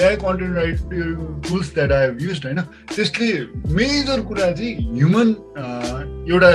AI 0.00 0.16
content 0.24 0.56
writing 0.56 1.14
tools 1.48 1.74
that 1.74 1.92
I 1.92 2.06
have 2.06 2.22
use 2.22 2.44
होइन 2.44 2.60
त्यसले 2.96 3.30
मेजर 3.78 4.20
कुरा 4.28 4.50
चाहिँ 4.50 4.74
ह्युमन 4.98 5.34
एउटा 6.32 6.52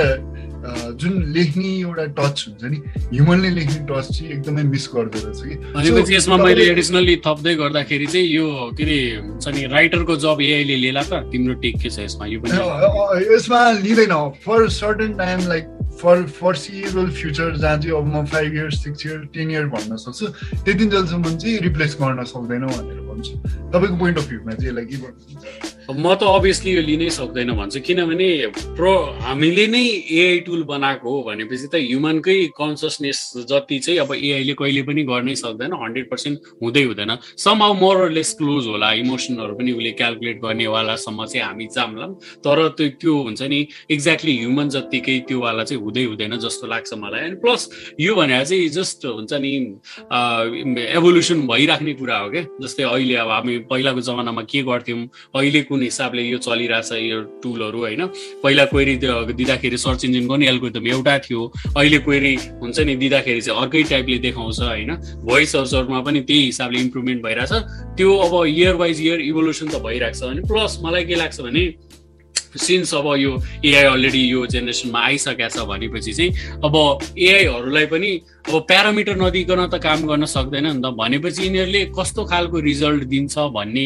जुन 1.00 1.16
लेख्ने 1.32 1.70
एउटा 1.78 2.04
टच 2.18 2.44
हुन्छ 2.48 2.64
नि 2.64 2.76
ह्युमनले 3.08 3.48
लेख्ने 3.50 3.80
टच 3.90 4.06
चाहिँ 4.08 4.30
एकदमै 4.32 4.62
मिस 4.68 4.88
गर्दो 4.94 5.18
रहेछ 5.24 5.40
कि 5.42 5.54
भनेपछि 5.74 6.14
यसमा 6.14 6.36
मैले 6.36 6.64
एडिसनली 6.70 7.16
थप्दै 7.26 7.54
गर्दाखेरि 7.54 8.06
चाहिँ 8.06 8.26
यो 8.26 8.46
के 8.78 8.82
अरे 8.84 8.96
हुन्छ 9.16 9.48
नि 9.56 9.66
राइटरको 9.74 10.16
जब 10.24 10.40
एआईले 10.40 10.76
लिएला 10.76 11.02
त 11.02 11.20
तिम्रो 11.32 11.54
टेक 11.64 11.76
के 11.82 11.90
छ 11.90 11.98
यसमा 12.08 12.26
यो 12.26 12.40
पनि 12.40 13.34
यसमा 13.34 13.60
लिँदैन। 13.84 14.14
For 14.46 14.68
certain 14.78 15.12
time 15.20 15.46
like 15.48 15.64
for 16.00 16.22
foreseeable 16.40 17.10
future 17.18 17.56
जहाँ 17.56 17.78
चाहिँ 17.78 17.96
अब 17.96 18.06
म 18.14 18.24
five 18.26 18.54
years 18.54 18.82
six 18.84 19.06
year 19.06 19.18
ten 19.34 19.50
year 19.50 19.66
भन्न 19.74 19.96
सक्छु 19.96 20.26
त्यति 20.64 20.84
जेलसम्म 20.84 21.36
चाहिँ 21.36 21.58
रिप्लेस 21.66 21.96
गर्न 22.00 22.24
सक्दैन 22.24 22.66
भनेर 22.66 23.00
भन्छु। 23.08 23.34
तपाईँको 23.72 23.96
पोइन्ट 23.96 24.18
अफ 24.18 24.28
भ्यूमा 24.28 24.52
चाहिँ 24.52 24.68
यसलाई 24.68 24.84
के 24.84 24.96
भन्नुहुन्छ? 24.96 25.72
म 25.84 26.14
त 26.14 26.22
अभियसली 26.24 26.70
यो 26.74 26.82
लिनै 26.82 27.08
सक्दैन 27.10 27.50
भन्छु। 27.54 27.80
किनभने 27.86 28.28
प्रो 28.76 28.92
हामीले 29.22 29.66
नै 29.70 29.84
एआई 29.84 30.38
टुल 30.46 30.62
बनाएको 30.64 31.06
हो 31.08 31.22
भनेपछि 31.28 31.66
त 31.72 31.74
ह्युमनकै 31.78 32.36
कन्सियसनेस 32.58 33.18
जति 33.48 33.78
चाहिँ 33.78 33.98
अब 34.00 34.10
एआईले 34.18 34.54
कहिले 34.60 34.82
पनि 34.88 35.02
गर्नै 35.04 35.34
सक्दैन 35.44 35.72
हन्ड्रेड 35.72 36.10
पर्सेन्ट 36.10 36.38
हुँदै 36.62 36.82
हुँदैन। 36.84 37.10
Some 37.38 37.62
how 37.62 37.72
more 37.80 38.10
less 38.10 38.34
close 38.40 38.66
होला 38.66 38.92
इमोसनहरू 39.04 39.54
पनि 39.54 39.72
उसले 39.72 39.92
क्यालकुलेट 40.00 40.36
गर्नेवालासम्म 40.42 41.24
चाहिँ 41.24 41.44
हामी 41.46 41.66
जाम्लाम 41.76 42.12
तर 42.44 42.58
त्यो 42.76 42.88
त्यो 43.00 43.14
हुन्छ 43.22 43.42
नि 43.52 43.60
एक्ज्याक्टली 43.90 44.34
ह्युमन 44.38 44.68
जत्तिकै 44.74 45.18
त्योवाला 45.28 45.64
चाहिँ 45.64 45.73
हुँदै 45.74 46.04
हुँदैन 46.04 46.36
जस्तो 46.38 46.66
लाग्छ 46.66 46.94
मलाई। 46.94 47.20
अनि 47.20 47.36
प्लस 47.42 47.68
यो 48.00 48.14
भनेर 48.14 48.44
चाहिँ 48.44 48.68
जस्ट 48.68 49.06
हुन्छ 49.06 49.32
नि 49.34 49.50
एभोल्युसन 50.94 51.46
भइराख्ने 51.46 51.92
कुरा 51.94 52.16
हो 52.18 52.30
क्या। 52.30 52.42
जस्तै 52.62 52.82
अहिले 52.84 53.14
अब 53.24 53.30
हामी 53.30 53.58
पहिलाको 53.70 54.00
जमानामा 54.00 54.42
के 54.50 54.62
गर्थ्यौँ 54.62 55.00
अहिलेको 55.34 55.68
कुन 55.68 55.82
हिसाबले 55.82 56.22
यो 56.22 56.38
चलिरहेछ 56.38 56.92
यो 56.92 57.20
टुलहरू 57.42 57.78
होइन? 57.80 58.02
पहिला 58.42 58.64
क्वेरी 58.72 58.94
दिँदाखेरि 58.96 59.78
सर्च 59.78 60.04
इन्जिनको 60.04 60.36
नि 60.36 60.46
एल्गोरिदम 60.46 60.86
एउटा 60.86 61.18
थियो। 61.24 61.40
अहिले 61.76 61.98
क्वेरी 62.04 62.34
हुन्छ 62.60 62.78
नि 62.80 62.94
दिँदाखेरि 62.96 63.40
चाहिँ 63.40 63.60
अर्कै 63.60 63.82
टाइपले 63.90 64.18
देखाउँछ 64.26 64.60
होइन? 64.60 64.90
भोइस 65.24 65.52
सर्चरमा 65.52 66.00
पनि 66.00 66.20
त्यही 66.20 66.44
हिसाबले 66.44 66.78
इम्प्रुभमेन्ट 66.80 67.22
भइरहेछ। 67.24 67.52
त्यो 67.96 68.10
अब 68.16 68.32
इयर 68.46 68.74
वाइज 68.76 69.00
इयर 69.00 69.20
इभोल्युसन 69.20 69.68
त 69.68 69.82
भइरहेको 69.82 70.18
छ। 70.18 70.22
अनि 70.24 70.42
प्लस 70.48 70.78
मलाई 70.84 71.04
के 71.04 71.14
लाग्छ 71.14 71.40
भने 71.40 71.64
सिन्स 72.58 72.94
अब 72.94 73.06
यो 73.18 73.32
एआई 73.64 73.84
अलरेडी 73.84 74.22
यो 74.24 74.46
जेनेरेसनमा 74.46 75.00
आइसकेको 75.00 75.48
छ 75.48 75.66
भनेपछि 75.68 76.12
चाहिँ 76.12 76.60
अब 76.64 76.76
एआईहरूलाई 77.18 77.86
पनि 77.86 78.10
अब 78.44 78.60
प्यारामिटर 78.68 79.16
नदिकन 79.16 79.60
त 79.72 79.80
काम 79.80 80.00
गर्न 80.04 80.24
सक्दैन 80.28 80.66
नि 80.66 80.80
त। 80.84 80.92
भनेपछि 81.00 81.42
यिनीहरूले 81.42 81.80
कस्तो 81.96 82.24
खालको 82.28 82.60
रिजल्ट 82.60 83.02
दिन्छ 83.08 83.34
भन्ने 83.56 83.84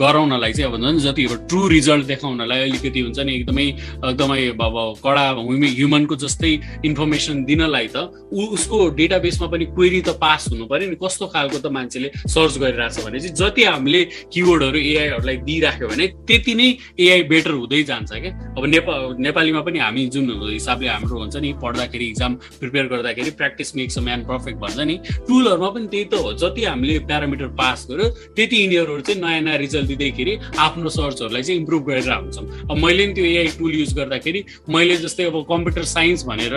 गराउनलाई 0.00 0.52
चाहिँ 0.52 0.72
अब 0.72 0.80
झन् 0.80 0.98
जति 1.04 1.24
ट्रु 1.44 1.60
रिजल्ट 1.68 2.04
देखाउनलाई 2.08 2.60
अलिकति 2.72 3.00
हुन्छ 3.00 3.18
नि 3.20 3.32
एकदमै 3.36 3.66
एकदमै 4.08 4.40
अब 4.48 4.76
कडा 5.04 5.24
ह्युमनको 5.36 6.16
जस्तै 6.24 6.52
इन्फर्मेसन 6.88 7.44
दिनलाई 7.44 7.86
त 7.92 8.08
ऊ 8.32 8.46
उसको 8.56 8.78
डेटाबेसमा 8.96 9.46
पनि 9.52 9.64
क्वेरी 9.76 10.00
त 10.00 10.16
पास 10.16 10.48
हुनु 10.56 10.64
पऱ्यो 10.72 10.88
नि। 10.88 10.96
कस्तो 10.96 11.26
खालको 11.28 11.58
त 11.60 11.66
मान्छेले 11.68 12.08
सर्च 12.32 12.58
गरिरहेछ 12.64 12.96
भने 13.04 13.20
चाहिँ 13.20 13.36
जति 13.36 13.62
हामीले 13.68 14.02
किवर्डहरू 14.32 14.78
एआईहरूलाई 14.88 15.36
दिइराख्यो 15.44 15.88
भने 15.92 16.06
त्यति 16.24 16.54
नै 16.56 16.68
एआई 16.96 17.22
बेटर 17.28 17.52
हुँदै 17.60 17.82
जान्छ 17.92 18.10
क्या। 18.16 18.32
अब 18.56 18.64
नेपाल 18.72 19.20
नेपालीमा 19.20 19.60
पनि 19.68 19.78
हामी 19.84 20.08
जुन 20.16 20.26
हिसाबले 20.48 20.88
हाम्रो 20.88 21.16
हुन्छ 21.20 21.36
नि 21.44 21.52
पढ्दाखेरि 21.60 22.06
इक्जाम 22.08 22.32
प्रिपेयर 22.56 22.86
गर्दाखेरि 22.88 23.30
practice 23.36 23.74
makes 23.82 23.98
a 23.98 24.02
man 24.06 24.24
perfect 24.30 24.58
भन्छ 24.62 24.78
नि। 24.86 24.96
टुलहरूमा 25.28 25.70
पनि 25.74 25.86
त्यही 25.92 26.04
त 26.04 26.14
हो। 26.22 26.32
जति 26.38 26.64
हामीले 26.64 26.98
प्यारामिटर 27.10 27.46
पास 27.58 27.86
गर्यो 27.90 28.08
त्यति 28.36 28.56
यिनीहरू 28.62 29.00
चाहिँ 29.00 29.20
नयाँ 29.20 29.40
नयाँ 29.42 29.58
रिजल्ट 29.58 29.86
दिँदैखेरि 29.88 30.32
आफ्नो 30.58 30.88
सर्चहरूलाई 30.88 31.42
चाहिँ 31.42 31.60
इम्प्रुभ 31.60 31.82
गरेर 31.88 32.10
हुन्छौँ 32.12 32.46
अब 32.70 32.76
मैले 32.84 33.04
पनि 33.04 33.14
त्यो 33.14 33.24
एआई 33.24 33.48
टुल 33.58 33.74
युज 33.74 33.94
गर्दाखेरि 33.98 34.44
मैले 34.70 34.96
जस्तै 35.02 35.24
अब 35.24 35.36
कम्प्युटर 35.48 35.84
साइन्स 35.92 36.24
भनेर 36.26 36.54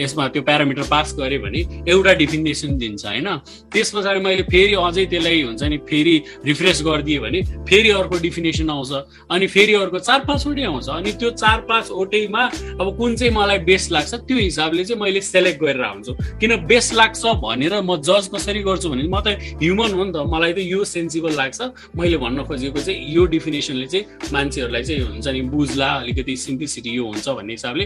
यसमा 0.00 0.28
त्यो 0.28 0.42
प्यारामिटर 0.48 0.82
पास 0.90 1.14
गरेँ 1.18 1.38
भने 1.42 1.60
एउटा 1.90 2.12
डिफिनेसन 2.22 2.76
दिन्छ 2.78 3.04
होइन? 3.06 3.28
त्यस 3.72 3.90
पछाडि 3.94 4.20
मैले 4.20 4.42
फेरि 4.50 4.74
अझै 4.78 5.04
त्यसलाई 5.06 5.42
हुन्छ 5.42 5.62
नि 5.62 5.78
फेरि 5.88 6.14
रिफ्रेस 6.46 6.82
गरिदिएँ 6.86 7.20
भने 7.20 7.40
फेरि 7.68 7.90
अर्को 7.90 8.18
डिफिनेसन 8.22 8.70
आउँछ। 8.70 8.92
अनि 9.30 9.46
फेरि 9.46 9.74
अर्को 9.74 9.98
चार 9.98 10.20
पाँचवटै 10.28 10.64
आउँछ। 10.64 10.88
अनि 10.88 11.12
त्यो 11.20 11.30
चार 11.42 11.60
पाँचवटैमा 11.68 12.42
अब 12.80 12.96
कुन 12.98 13.16
चाहिँ 13.16 13.32
मलाई 13.34 13.58
बेस्ट 13.68 13.92
लाग्छ 13.92 14.14
त्यो 14.14 14.36
हिसाबले 14.38 14.84
चाहिँ 14.84 15.02
मैले 15.02 15.20
सेलेक्ट 15.20 15.60
गरेर 15.62 15.84
हुन्छु 15.84 16.12
किन 16.40 16.56
बेस्ट 16.68 16.94
लाग्छ 16.94 17.22
भनेर 17.42 17.74
म 17.80 17.96
जज 18.04 18.28
कसरी 18.34 18.60
गर्छु 18.62 18.88
भने 18.90 19.08
म 19.08 19.20
त 19.24 19.40
ह्युमन 19.62 19.90
हो 19.96 20.04
नि 20.04 20.12
त। 20.12 20.16
मलाई 20.28 20.52
त 20.52 20.58
यो 20.68 20.84
सेन्सिबल 20.84 21.32
लाग्छ। 21.40 21.60
मैले 21.96 22.16
भन्न 22.20 22.44
खोजेको 22.44 22.80
चाहिँ 22.80 22.98
यो 23.14 23.24
डिफिनेसनले 23.34 23.86
चाहिँ 23.88 24.04
मान्छेहरूलाई 24.32 24.82
चाहिँ 24.84 25.02
हुन्छ 25.08 25.28
नि 25.28 25.40
बुझ्ला 25.48 25.88
अलिकति 26.04 26.34
सिम्प्लिसिटी 26.36 26.90
यो 26.96 27.04
हुन्छ 27.08 27.28
भन्ने 27.28 27.52
हिसाबले 27.58 27.84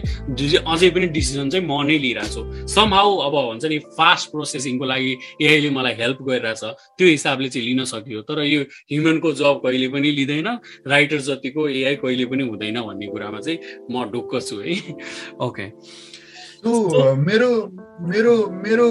अझै 0.73 0.89
पनि 0.91 1.07
डिसिजन 1.17 1.47
चाहिँ 1.51 1.67
म 1.67 1.73
नै 1.87 1.97
लिइरहेको 1.99 2.31
छु 2.35 2.43
सम 2.75 2.89
हाउ 2.95 3.11
अब 3.27 3.35
हुन्छ 3.35 3.65
नि 3.71 3.79
फास्ट 3.99 4.31
प्रोसेसिङको 4.33 4.85
लागि 4.85 5.13
एआईले 5.43 5.71
मलाई 5.71 5.95
हेल्प 6.03 6.19
गरिरहेछ। 6.29 6.63
त्यो 6.99 7.07
हिसाबले 7.07 7.49
चाहिँ 7.49 7.67
लिन 7.69 7.85
सकियो। 7.87 8.21
तर 8.27 8.43
यो 8.45 8.61
ह्युमनको 8.91 9.33
जब 9.41 9.61
कहिले 9.65 9.89
पनि 9.95 10.11
लिँदैन। 10.19 10.49
राइटर 10.87 11.21
जतिको 11.29 11.69
एआई 11.69 11.97
कहिले 12.03 12.25
पनि 12.27 12.43
हुँदैन 12.51 12.81
भन्ने 12.83 13.07
कुरामा 13.13 13.41
चाहिँ 13.41 13.59
म 13.91 14.05
ढुक्क 14.13 14.33
छु 14.43 14.57
है। 14.61 14.75
ओके 15.47 15.67
मेरो 16.65 17.51
मेरो 18.09 18.35
मेरो 18.65 18.87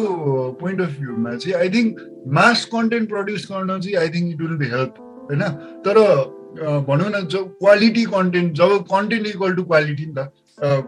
पोइन्ट 0.60 0.82
अफ 0.82 0.90
भ्यूमा 1.00 1.36
चाहिँ 1.36 1.56
I 1.60 1.70
think 1.76 2.00
mass 2.38 2.66
content 2.74 3.10
produce 3.10 3.48
गर्न 3.52 3.80
चाहिँ 3.80 3.96
I 3.98 4.10
think 4.16 4.34
it 4.34 4.42
will 4.42 4.58
be 4.58 4.68
help 4.76 4.94
होइन? 5.00 5.42
तर 5.86 5.96
भनौँ 6.88 7.10
न 7.10 7.26
जब 7.32 7.44
क्वालिटी 7.60 8.04
कन्टेन्ट 8.14 8.54
जब 8.58 8.78
कन्टेन्ट 8.92 9.28
इक्वल 9.28 9.54
टु 9.56 9.64
क्वालिटी 9.64 10.06
नि 10.06 10.14
त 10.18 10.32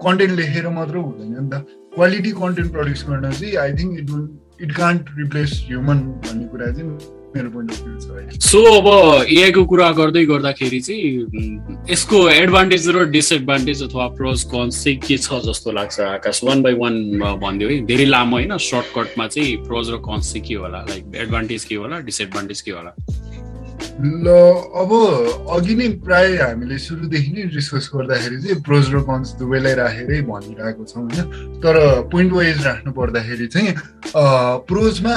कन्टेन्ट 0.05 0.33
लेखेर 0.39 0.67
मात्र 0.69 0.95
हुँदैन 0.97 1.31
नि 1.31 1.49
त। 1.49 1.65
क्वालिटी 1.95 2.31
कन्टेन्ट 2.43 2.71
प्रड्युस 2.71 3.05
गर्न 3.09 3.31
चाहिँ 3.31 3.55
I 3.63 3.73
think 3.79 3.99
it 3.99 4.09
will 4.11 4.27
it 4.61 4.75
can't 4.77 5.09
replace 5.17 5.61
human 5.67 5.99
भन्ने 6.25 6.45
कुरा 6.47 6.71
चाहिँ 6.71 6.89
मेरो 7.35 7.49
पोइन्ट 7.49 7.71
अफ 7.71 7.79
भ्यू 7.83 7.97
छ 7.99 8.41
सो 8.43 8.59
अब 8.77 8.87
एआईको 9.29 9.63
कुरा 9.65 9.89
गर्दै 9.97 10.25
गर्दाखेरि 10.25 10.79
चाहिँ 10.81 11.85
यसको 11.89 12.17
एडभान्टेज 12.29 12.89
र 12.89 13.05
डिसएडभान्टेज 13.09 13.83
अथवा 13.83 14.07
प्रोज 14.17 14.43
कन्स 14.53 14.83
चाहिँ 14.83 14.97
के 15.07 15.17
छ 15.17 15.41
जस्तो 15.45 15.71
लाग्छ 15.71 15.99
आकाश? 15.99 16.43
वान 16.43 16.61
बाई 16.61 16.73
वान 16.73 16.95
भनिदियो 17.41 17.69
है। 17.69 17.81
धेरै 17.85 18.05
लामो 18.05 18.35
होइन 18.37 18.57
सर्टकटमा 18.57 19.27
चाहिँ 19.27 19.55
प्रोज 19.65 19.91
र 19.91 19.97
कन्स 20.05 20.33
चाहिँ 20.33 20.47
के 20.47 20.55
होला? 20.55 20.85
लाइक 20.89 21.15
एडभान्टेज 21.15 21.63
के 21.65 21.75
होला? 21.75 21.99
डिसएडभान्टेज 22.09 22.61
के 22.61 22.71
होला? 22.71 22.93
ल 23.93 24.27
अब 24.79 24.91
अघि 25.53 25.75
नै 25.75 25.87
प्राय 26.05 26.35
हामीले 26.37 26.77
सुरुदेखि 26.77 27.31
नै 27.31 27.43
डिस्कस 27.53 27.89
गर्दाखेरि 27.93 28.41
चाहिँ 28.41 28.61
प्रोज 28.63 28.93
र 28.93 28.99
कन्स 29.09 29.33
दुवैलाई 29.39 29.73
राखेरै 29.75 30.21
भनिरहेको 30.29 30.83
छौँ 30.85 31.03
होइन। 31.03 31.59
तर 31.61 31.75
पोइन्ट 32.11 32.33
वाइज 32.33 32.65
राख्नु 32.65 32.91
पर्दाखेरि 32.93 33.47
चाहिँ 33.47 33.73
प्रोजमा 34.69 35.15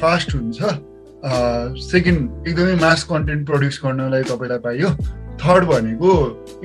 फास्ट 0.00 0.34
हुन्छ। 0.34 0.60
सेकेन्ड 1.24 2.48
एकदमै 2.48 2.74
मास 2.80 3.02
कन्टेन्ट 3.04 3.46
प्रड्युस 3.46 3.80
गर्नलाई 3.84 4.22
तपाईँलाई 4.22 4.58
पाइयो। 4.66 4.90
थर्ड 5.38 5.64
भनेको 5.64 6.10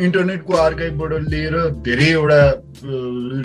इन्टरनेटको 0.02 0.54
आर्काइभबाट 0.58 1.12
लिएर 1.30 1.56
धेरैवटा 1.86 2.42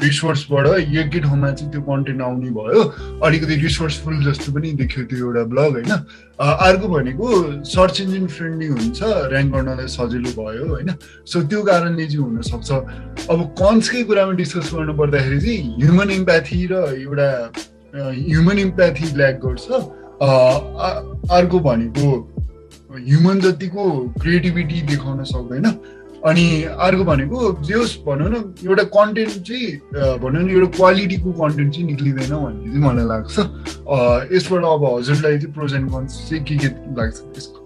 रिसोर्सबाट 0.03 0.67
एकै 0.81 1.21
ठाउँमा 1.21 1.51
चाहिँ 1.53 1.73
त्यो 1.73 1.81
कन्टेन्ट 1.85 2.21
आउने 2.23 2.51
भयो। 2.51 2.81
अलिकति 3.25 3.55
रिसोर्सफुल 3.61 4.25
जस्तो 4.25 4.53
पनि 4.53 4.73
देखियो 4.81 5.05
त्यो 5.05 5.19
एउटा 5.27 5.45
ब्लग 5.53 5.73
होइन? 5.73 5.93
अर्को 6.41 6.89
भनेको 6.89 7.27
सर्च 7.65 8.01
इन्जिन 8.01 8.27
फ्रेन्डली 8.27 8.69
हुन्छ 8.69 9.03
ऱ्याङ्क 9.03 9.53
गर्नलाई 9.53 9.87
सजिलो 9.97 10.33
भयो 10.41 10.65
होइन? 10.69 10.89
सो 11.29 11.43
त्यो 11.45 11.63
कारणले 11.63 12.07
चाहिँ 12.09 12.25
हुनसक्छ। 12.25 13.29
अब 13.29 13.39
कन्सकै 13.61 14.03
कुरामा 14.09 14.33
डिस्कस 14.41 14.73
गर्नु 14.75 14.93
पर्दाखेरि 14.97 15.41
चाहिँ 15.41 15.77
ह्युमन 15.77 16.11
इम्प्याथी 16.11 16.67
र 16.73 16.75
एउटा 17.05 17.29
ह्युमन 17.95 18.59
इम्प्याथी 18.59 19.05
ल्याक 19.17 19.41
गर्छ। 19.45 19.67
अर्को 20.21 21.59
भनेको 21.61 22.09
ह्युमन 22.97 23.41
जतिको 23.41 23.85
क्रिएटिभिटी 24.21 24.81
देखाउन 24.89 25.25
सक्दैन। 25.25 25.67
अनि 26.27 26.47
अर्को 26.65 27.05
भनेको 27.05 27.39
जे 27.63 27.75
होस् 27.75 27.97
भनौँ 28.07 28.29
न 28.31 28.35
एउटा 28.67 28.83
कन्टेन्ट 28.97 29.33
चाहिँ 29.49 30.19
भनौँ 30.19 30.43
न 30.43 30.51
एउटा 30.51 30.69
क्वालिटीको 30.77 31.33
कन्टेन्ट 31.33 31.75
चाहिँ 31.75 31.87
निक्लिँदैन 31.87 32.35
भन्ने 32.35 32.71
चाहिँ 32.71 32.83
मलाई 32.85 33.07
लाग्छ। 33.07 33.39
यसबाट 34.35 34.65
अब 34.65 34.85
हजुरलाई 34.97 35.39
चाहिँ 35.39 35.55
प्रोज 35.55 35.75
एन्ड 35.75 35.87
चाहिँ 36.09 36.43
के 36.45 36.57
के 36.57 36.69
लाग्छ? 36.99 37.17
त्यसको 37.19 37.58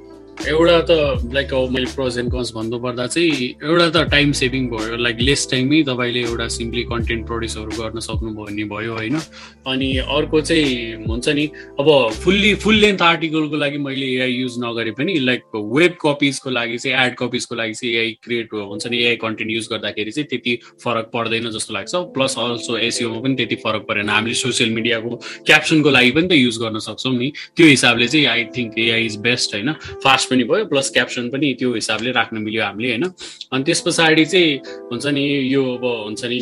एउटा 0.48 0.80
त 0.80 1.30
लाइक 1.34 1.52
अब 1.54 1.70
मैले 1.70 1.86
प्रोज 1.94 2.18
एन्ड 2.18 2.30
कन्स 2.32 2.50
भन्नुपर्दा 2.54 3.06
चाहिँ 3.06 3.48
एउटा 3.62 3.88
त 3.90 4.10
टाइम 4.10 4.32
सेभिङ 4.32 4.66
भयो 4.68 4.96
लाइक 4.96 5.20
लेस 5.20 5.46
टाइममै 5.50 5.82
तपाईँले 5.86 6.20
एउटा 6.20 6.46
सिम्पली 6.48 6.82
कन्टेन्ट 6.84 7.26
प्रड्युसहरू 7.26 7.70
गर्न 7.78 8.00
सक्नुभयो 8.00 8.44
भने 8.44 8.64
भयो 8.64 8.92
होइन? 8.92 9.18
अनि 9.66 9.96
अर्को 9.96 10.40
चाहिँ 10.40 11.04
हुन्छ 11.06 11.28
नि 11.28 11.44
अब 11.80 11.88
फुल्ली 12.24 12.54
फुल 12.64 12.74
लेन्थ 12.74 13.02
आर्टिकलको 13.02 13.56
लागि 13.56 13.78
मैले 13.78 14.06
एआई 14.06 14.32
युज 14.32 14.56
नगरे 14.58 14.90
पनि 14.98 15.18
लाइक 15.18 15.42
वेब 15.54 15.96
कपिजको 16.02 16.50
लागि 16.50 16.78
चाहिँ 16.78 17.06
एड 17.06 17.16
कपिजको 17.18 17.54
लागि 17.54 17.74
चाहिँ 17.74 17.94
एआई 17.94 18.16
क्रिएट 18.24 18.54
हुन्छ 18.54 18.86
नि? 18.86 18.96
एआई 18.96 19.16
कन्टेन्ट 19.16 19.52
युज 19.52 19.68
गर्दाखेरि 19.72 20.10
चाहिँ 20.10 20.26
त्यति 20.28 20.58
फरक 20.84 21.10
पर्दैन 21.14 21.50
जस्तो 21.50 21.74
लाग्छ। 21.74 21.94
प्लस 22.16 22.38
अल्सो 22.38 22.76
एसियोमा 22.78 23.20
पनि 23.20 23.34
त्यति 23.34 23.56
फरक 23.64 23.86
परेन। 23.88 24.08
हामीले 24.08 24.34
सोसियल 24.34 24.70
मिडियाको 24.70 25.16
क्याप्सनको 25.46 25.90
लागि 25.90 26.10
पनि 26.10 26.28
त 26.28 26.32
युज 26.32 26.58
गर्न 26.58 26.78
सक्छौँ 26.88 27.14
नि। 27.14 27.32
त्यो 27.56 27.66
हिसाबले 27.66 28.08
चाहिँ 28.08 28.26
I 28.26 28.44
think 28.56 28.78
AI 28.78 29.06
is 29.06 29.16
best 29.22 29.54
होइन? 29.54 29.72
फास्ट 30.04 30.21
पनि 30.30 30.44
भयो 30.44 30.64
प्लस 30.64 30.90
क्याप्सन 30.90 31.30
पनि 31.30 31.54
त्यो 31.58 31.74
हिसाबले 31.74 32.10
राख्न 32.12 32.36
मिल्यो 32.38 32.62
हामीले 32.64 32.88
होइन? 32.88 33.04
अनि 33.52 33.64
त्यस 33.64 33.80
पछाडि 33.80 34.24
चाहिँ 34.24 34.58
हुन्छ 34.90 35.06
नि 35.06 35.24
यो 35.54 35.62
अब 35.74 35.84
हुन्छ 35.84 36.24
नि 36.24 36.40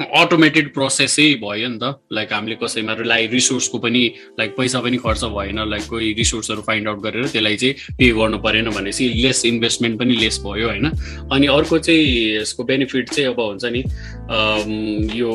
अटोमेटेड 0.00 0.72
प्रोसेसै 0.74 1.26
भयो 1.42 1.68
नि 1.68 1.78
त. 1.78 2.00
लाइक 2.12 2.32
हामीले 2.32 2.56
कसैमा 2.62 2.96
लाइक 3.04 3.30
रिसोर्सको 3.32 3.78
पनि 3.78 4.02
लाइक 4.38 4.56
पैसा 4.56 4.80
पनि 4.80 4.96
खर्च 5.04 5.24
भएन. 5.24 5.58
लाइक 5.68 5.84
कोही 5.90 6.12
रिसोर्सहरू 6.18 6.62
फाइन्ड 6.66 6.88
आउट 6.88 7.00
गरेर 7.02 7.26
त्यसलाई 7.28 7.56
चाहिँ 7.56 7.74
पे 7.98 8.08
गर्नु 8.18 8.38
परेन 8.38 8.70
भनेपछि 8.70 9.08
लेस 9.22 9.44
इन्भेस्टमेन्ट 9.46 9.98
पनि 10.00 10.14
लेस 10.16 10.40
भयो 10.46 10.68
होइन? 10.68 10.86
अनि 11.32 11.46
अर्को 11.46 11.78
चाहिँ 11.78 12.40
यसको 12.40 12.64
बेनिफिट 12.64 13.10
चाहिँ 13.10 13.28
अब 13.30 13.40
हुन्छ 13.40 13.64
नि 13.64 13.80
यो 15.18 15.30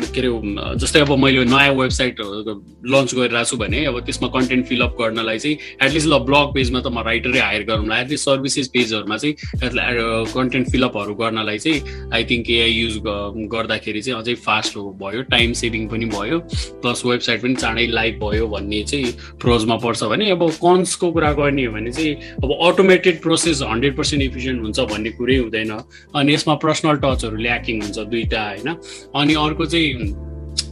के 0.00 0.20
अरे 0.20 0.78
जस्तै 0.80 1.00
अब 1.00 1.12
मैले 1.18 1.44
नयाँ 1.44 1.74
वेबसाइट 1.74 2.20
लन्च 2.20 3.14
गरिरहेको 3.14 3.44
छु 3.50 3.56
भने 3.56 3.84
अब 3.84 4.00
त्यसमा 4.06 4.28
कन्टेन्ट 4.36 4.66
फिलअप 4.66 4.96
गर्नलाई 5.00 5.38
चाहिँ 5.38 5.56
एटलिस्ट 5.82 6.08
ल 6.08 6.18
ब्लग 6.30 6.54
पेजमा 6.54 6.80
त 6.80 6.86
म 6.86 7.02
राइटरै 7.04 7.40
हायर 7.40 7.62
गरौँला। 7.68 8.00
एटलिस्ट 8.00 8.24
सर्भिसेस 8.24 8.68
पेजहरूमा 8.74 9.16
चाहिँ 9.16 9.34
कन्टेन्ट 10.34 10.70
फिलअपहरू 10.70 11.14
गर्नलाई 11.14 11.58
चाहिँ 11.58 12.08
आई 12.14 12.24
थिङ्क 12.30 12.50
एआई 12.50 12.72
युज 12.72 12.96
गर्दाखेरि 13.80 14.02
चाहिँ 14.02 14.20
अझै 14.20 14.34
फास्ट 14.34 14.78
भयो 14.78 15.22
टाइम 15.22 15.52
सेभिङ 15.52 15.88
पनि 15.88 16.06
भयो 16.06 16.38
प्लस 16.80 17.02
वेबसाइट 17.06 17.42
पनि 17.42 17.54
चाँडै 17.54 17.86
लाइभ 17.86 18.20
भयो 18.20 18.46
भन्ने 18.46 18.82
चाहिँ 18.84 19.12
प्रोजमा 19.40 19.76
पर्छ 19.76 20.04
भने 20.04 20.30
अब 20.30 20.50
कन्सको 20.60 21.12
कुरा 21.12 21.32
गर्ने 21.32 21.64
हो 21.64 21.72
भने 21.72 21.92
चाहिँ 21.92 22.14
अब 22.44 22.50
automated 22.68 23.22
process 23.22 23.62
hundred 23.62 23.96
percent 23.96 24.22
efficient 24.22 24.62
हुन्छ 24.62 24.80
भन्ने 24.80 25.10
कुरै 25.10 25.36
हुँदैन। 25.36 25.72
अनि 26.14 26.34
यसमा 26.34 26.54
पर्सनल 26.54 26.96
टचहरू 27.04 27.36
ल्याकिङ 27.36 27.82
हुन्छ 27.82 27.98
दुइटा 27.98 28.42
होइन? 28.48 28.68
अनि 29.16 29.34
अर्को 29.34 29.66
चाहिँ 29.66 29.94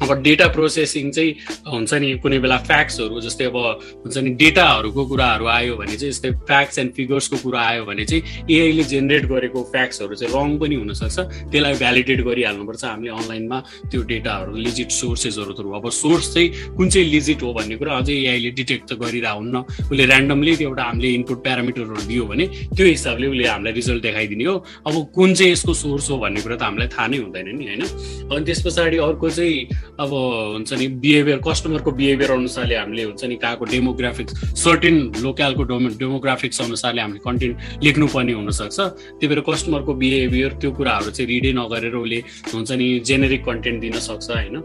अब 0.02 0.22
डेटा 0.22 0.46
प्रोसेसिङ 0.48 1.10
चाहिँ 1.10 1.30
हुन्छ 1.66 1.94
नि 1.94 2.08
कुनै 2.22 2.38
बेला 2.38 2.56
फ्याक्ट्सहरू 2.68 3.20
जस्तै 3.20 3.44
अब 3.50 3.56
हुन्छ 4.04 4.16
नि 4.18 4.30
डेटाहरूको 4.42 5.02
कुराहरू 5.10 5.46
आयो 5.56 5.76
भने 5.76 5.96
चाहिँ 5.96 6.12
जस्तै 6.12 6.30
फ्याक्ट्स 6.48 6.78
एन्ड 6.78 6.92
फिगर्सको 6.98 7.36
कुरा 7.42 7.60
आयो 7.60 7.84
भने 7.84 8.04
चाहिँ 8.04 8.22
एआईले 8.50 8.84
जेनेरेट 8.92 9.24
गरेको 9.32 9.62
फ्याक्ट्सहरू 9.72 10.14
चाहिँ 10.14 10.32
रङ 10.34 10.58
पनि 10.58 10.74
हुनसक्छ। 10.74 11.18
त्यसलाई 11.50 11.74
भ्यालिडेट 11.82 12.20
गरिहाल्नुपर्छ। 12.28 12.84
हामीले 12.84 13.10
अनलाइनमा 13.10 13.58
त्यो 13.90 14.00
डेटाहरू 14.12 14.54
लिजिट 14.66 14.90
सोर्सेसहरू 15.00 15.52
थ्रु 15.58 15.70
अब 15.78 15.90
सोर्स 15.90 16.26
चाहिँ 16.34 16.48
कुन 16.76 16.88
चाहिँ 16.88 17.08
लिजिट 17.08 17.42
हो 17.42 17.52
भन्ने 17.58 17.76
कुरा 17.76 17.96
अझै 17.98 18.14
एआईले 18.14 18.50
डिटेक्ट 18.60 18.84
त 18.90 18.92
गरिरहन्न। 19.02 19.56
उसले 19.90 20.04
ऱ्यान्डमली 20.06 20.52
एउटा 20.62 20.82
हामीले 20.82 21.08
इनपुट 21.18 21.38
प्यारामिटरहरू 21.42 22.06
दियो 22.06 22.24
भने 22.30 22.46
त्यो 22.76 22.86
हिसाबले 22.86 23.26
उसले 23.26 23.46
हामीलाई 23.48 23.72
रिजल्ट 23.72 24.02
देखाइदिने 24.02 24.44
हो। 24.44 24.56
अब 24.86 24.94
कुन 25.14 25.34
चाहिँ 25.34 25.52
यसको 25.52 25.74
सोर्स 25.74 26.10
हो 26.10 26.16
भन्ने 26.22 26.40
कुरा 26.46 26.56
त 26.56 26.62
हामीलाई 26.62 26.88
थाहा 26.94 27.06
नै 27.08 27.18
हुँदैन 27.18 27.48
नि 27.58 27.64
होइन? 27.66 27.82
अनि 28.30 28.44
त्यस 28.46 28.60
पछाडि 28.66 28.96
अर्को 28.98 29.30
चाहिँ 29.30 29.56
अब 30.00 30.12
हुन्छ 30.12 30.72
नि 30.72 30.86
बिहेभियर 31.02 31.38
कस्टमरको 31.46 31.90
बिहेभियर 31.90 32.30
अनुसारले 32.30 32.74
हामीले 32.76 33.02
हुन्छ 33.02 33.24
नि 33.24 33.36
कहाँको 33.36 33.64
डेमोग्राफिक्स 33.64 34.32
सर्टेन 34.62 34.96
लोकलको 35.22 35.62
डोमो 35.70 35.88
डेमोग्राफिक्स 35.98 36.60
अनुसारले 36.62 37.02
हामीले 37.02 37.20
कन्टेन्ट 37.26 37.82
लेख्नुपर्ने 37.84 38.32
हुनसक्छ। 38.32 38.78
त्यही 38.78 39.28
भएर 39.28 39.40
कस्टमरको 39.50 39.94
बिहेभियर 39.94 40.52
त्यो 40.62 40.70
कुराहरू 40.78 41.10
चाहिँ 41.10 41.28
रिडै 41.30 41.52
नगरेर 41.58 41.94
उसले 41.98 42.18
हुन्छ 42.54 42.70
नि 42.78 42.88
जेनेरिक 43.10 43.42
कन्टेन्ट 43.44 43.80
दिन 43.80 43.98
सक्छ 43.98 44.30
होइन? 44.30 44.56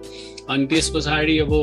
अनि 0.54 0.66
त्यस 0.70 0.90
पछाडि 0.96 1.38
अब 1.40 1.54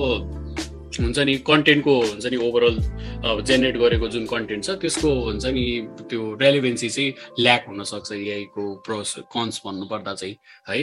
हुन्छ 1.01 1.19
नि 1.19 1.35
कन्टेन्टको 1.47 1.95
हुन्छ 2.03 2.27
नि 2.27 2.37
ओभरअल 2.51 2.77
अब 3.23 3.45
जेनेरेट 3.47 3.77
गरेको 3.79 4.09
जुन 4.11 4.27
कन्टेन्ट 4.27 4.65
छ 4.65 4.71
त्यसको 4.83 5.09
हुन्छ 5.31 5.47
नि 5.47 5.65
त्यो 6.11 6.23
रेलिभेन्सी 6.43 6.89
चाहिँ 6.91 7.11
ल्याक 7.39 7.63
हुनसक्छ 7.69 8.13
एआईको 8.13 8.65
प्रोस 8.87 9.15
कन्स 9.31 9.63
भन्नुपर्दा 9.67 10.15
चाहिँ 10.15 10.35
है? 10.69 10.83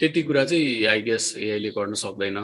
त्यति 0.00 0.22
कुरा 0.22 0.44
चाहिँ 0.44 1.02
गेस 1.02 1.34
एआईले 1.38 1.68
गर्न 1.70 1.94
सक्दैन। 1.94 2.36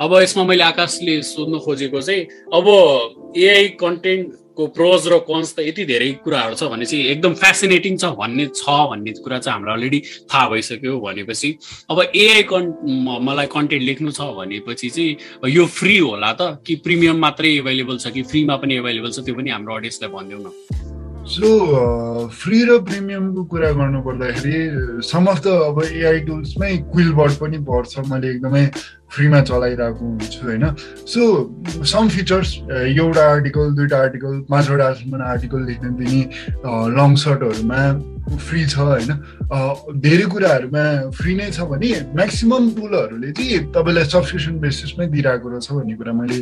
अब 0.00 0.12
यसमा 0.20 0.44
मैले 0.44 0.62
आकाशले 0.62 1.22
सोध्नु 1.24 1.58
खोजेको 1.64 2.00
चाहिँ 2.04 2.22
अब 2.52 3.32
एआई 3.32 3.68
कन्टेन्टको 3.80 4.66
प्रोज 4.76 5.08
र 5.08 5.18
कन्स 5.24 5.54
त 5.56 5.64
यति 5.64 5.84
धेरै 5.88 6.10
कुराहरू 6.20 6.54
छ 6.60 6.68
भने 6.68 6.84
चाहिँ 6.84 7.04
एकदम 7.16 7.34
फेसिनेटिङ 7.40 7.96
छ 7.96 8.12
भन्ने 8.12 8.46
छ 8.52 8.68
भन्ने 8.92 9.12
कुरा 9.24 9.38
चाहिँ 9.40 9.56
हामीलाई 9.56 9.74
अलरेडी 9.80 10.00
थाहा 10.28 10.48
भइसक्यो 10.52 11.00
भनेपछि। 11.00 11.50
अब 11.88 11.98
एआई 12.12 12.42
कन् 12.44 12.68
मलाई 13.24 13.46
कन्टेन्ट 13.56 13.84
लेख्नु 13.88 14.12
छ 14.12 14.28
भनेपछि 14.36 14.90
चाहिँ 14.92 15.48
यो 15.48 15.64
फ्री 15.64 15.98
होला 16.04 16.32
त 16.36 16.60
कि 16.60 16.74
प्रिमियम 16.84 17.16
मात्रै 17.24 17.56
एभाइलेबल 17.64 17.96
छ 18.04 18.12
कि 18.12 18.22
फ्रीमा 18.28 18.56
पनि 18.60 18.76
एभाइलेबल 18.84 19.10
छ 19.16 19.24
त्यो 19.24 19.34
पनि 19.34 19.50
हाम्रो 19.56 19.74
अडियन्सलाई 19.80 20.12
भनिदेऊ 20.12 20.40
न। 20.44 21.07
सो 21.28 21.48
फ्री 22.32 22.58
र 22.64 22.78
प्रिमियमको 22.88 23.42
कुरा 23.52 23.70
गर्नु 23.76 24.00
पर्दाखेरि 24.02 25.02
सम 25.04 25.26
अफ 25.28 25.40
द 25.44 25.48
अब 25.64 25.82
एआई 25.84 26.20
टुल्समै 26.24 26.70
क्विलबर्ड 26.92 27.32
पनि 27.40 27.58
पर्छ। 27.68 28.04
मैले 28.08 28.30
एकदमै 28.30 28.64
फ्रीमा 29.12 29.40
चलाइरहेको 29.50 30.04
हुन्छु 30.04 30.46
होइन? 30.46 30.64
सो 31.04 31.20
सम 31.84 32.08
फिचर्स 32.16 32.54
एउटा 32.72 33.24
आर्टिकल 33.32 33.74
दुइटा 33.76 33.98
आर्टिकल 34.08 34.40
पाँचवटासम्म 34.50 35.22
आर्टिकल 35.28 35.66
लेख्न 35.68 35.94
दिने 36.00 36.22
लङ 36.96 37.14
सर्टहरूमा 37.24 37.82
फ्री 38.28 38.64
छ 38.66 38.78
होइन? 38.78 39.10
धेरै 40.04 40.26
कुराहरूमा 40.32 40.84
फ्री 41.16 41.34
नै 41.34 41.50
छ 41.50 41.64
भने 41.72 41.90
म्याक्सिमम् 42.14 42.70
टुलहरूले 42.76 43.30
चाहिँ 43.32 43.58
तपाईँलाई 43.74 44.04
सब्सक्रिप्सन 44.04 44.58
बेसिसमै 44.60 45.06
दिइरहेको 45.14 45.48
रहेछ 45.48 45.68
भन्ने 45.72 45.94
कुरा 45.96 46.12
मैले 46.20 46.40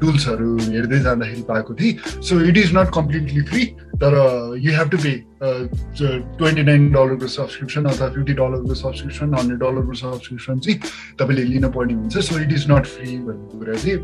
टुल्सहरू 0.00 0.50
हेर्दै 0.70 0.98
जाँदाखेरि 1.06 1.42
पाएको 1.50 1.74
थिएँ। 1.80 1.96
So 2.22 2.40
it 2.48 2.56
is 2.58 2.70
not 2.76 2.88
completely 2.94 3.42
free 3.50 3.64
तर 4.00 4.12
you 4.64 4.70
have 4.72 4.88
to 4.90 4.98
pay 5.04 5.12
twenty 5.40 6.62
nine 6.62 6.90
डलरको 6.92 7.26
सब्सक्रिप्सन 7.26 7.84
अथवा 7.92 8.08
फिफ्टी 8.14 8.32
डलरको 8.40 8.74
सब्सक्रिप्सन 8.74 9.34
हन्ड्रेड 9.38 9.60
डलरको 9.60 9.94
सब्सक्रिप्सन 10.02 10.58
चाहिँ 10.58 10.78
तपाईँले 11.20 11.44
लिन 11.52 11.68
पर्ने 11.74 11.94
हुन्छ। 11.94 12.18
So 12.18 12.38
it 12.40 12.52
is 12.52 12.66
not 12.70 12.86
free 12.94 13.18
भन्ने 13.26 13.58
कुरा 13.58 13.74
चाहिँ 13.84 13.98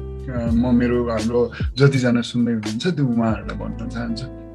म 0.52 0.74
मेरो 0.74 0.98
हाम्रो 1.10 1.40
जतिजना 1.78 2.20
सुन्दै 2.32 2.52
हुनुहुन्छ 2.52 2.86
त्यो 2.86 3.06
उहाँहरूलाई 3.06 3.56
भन्न 3.58 3.88
चाहन्छु। 3.88 4.45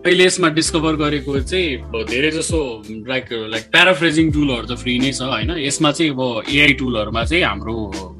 अहिले 0.00 0.24
यसमा 0.24 0.48
डिस्कभर 0.56 0.94
गरेको 0.96 1.40
चाहिँ 1.44 2.04
धेरै 2.08 2.30
जसो 2.32 2.58
लाइक 2.88 3.26
लाइक 3.52 3.64
प्याराफ्रेजिङ 3.68 4.30
टुलहरू 4.32 4.66
त 4.66 4.80
फ्री 4.80 4.96
नै 4.98 5.12
छ 5.12 5.28
होइन? 5.28 5.50
यसमा 5.60 5.90
चाहिँ 5.92 6.12
अब 6.16 6.48
एआई 6.48 6.72
टुलहरूमा 6.80 7.24
चाहिँ 7.28 7.44
हाम्रो 7.44 7.74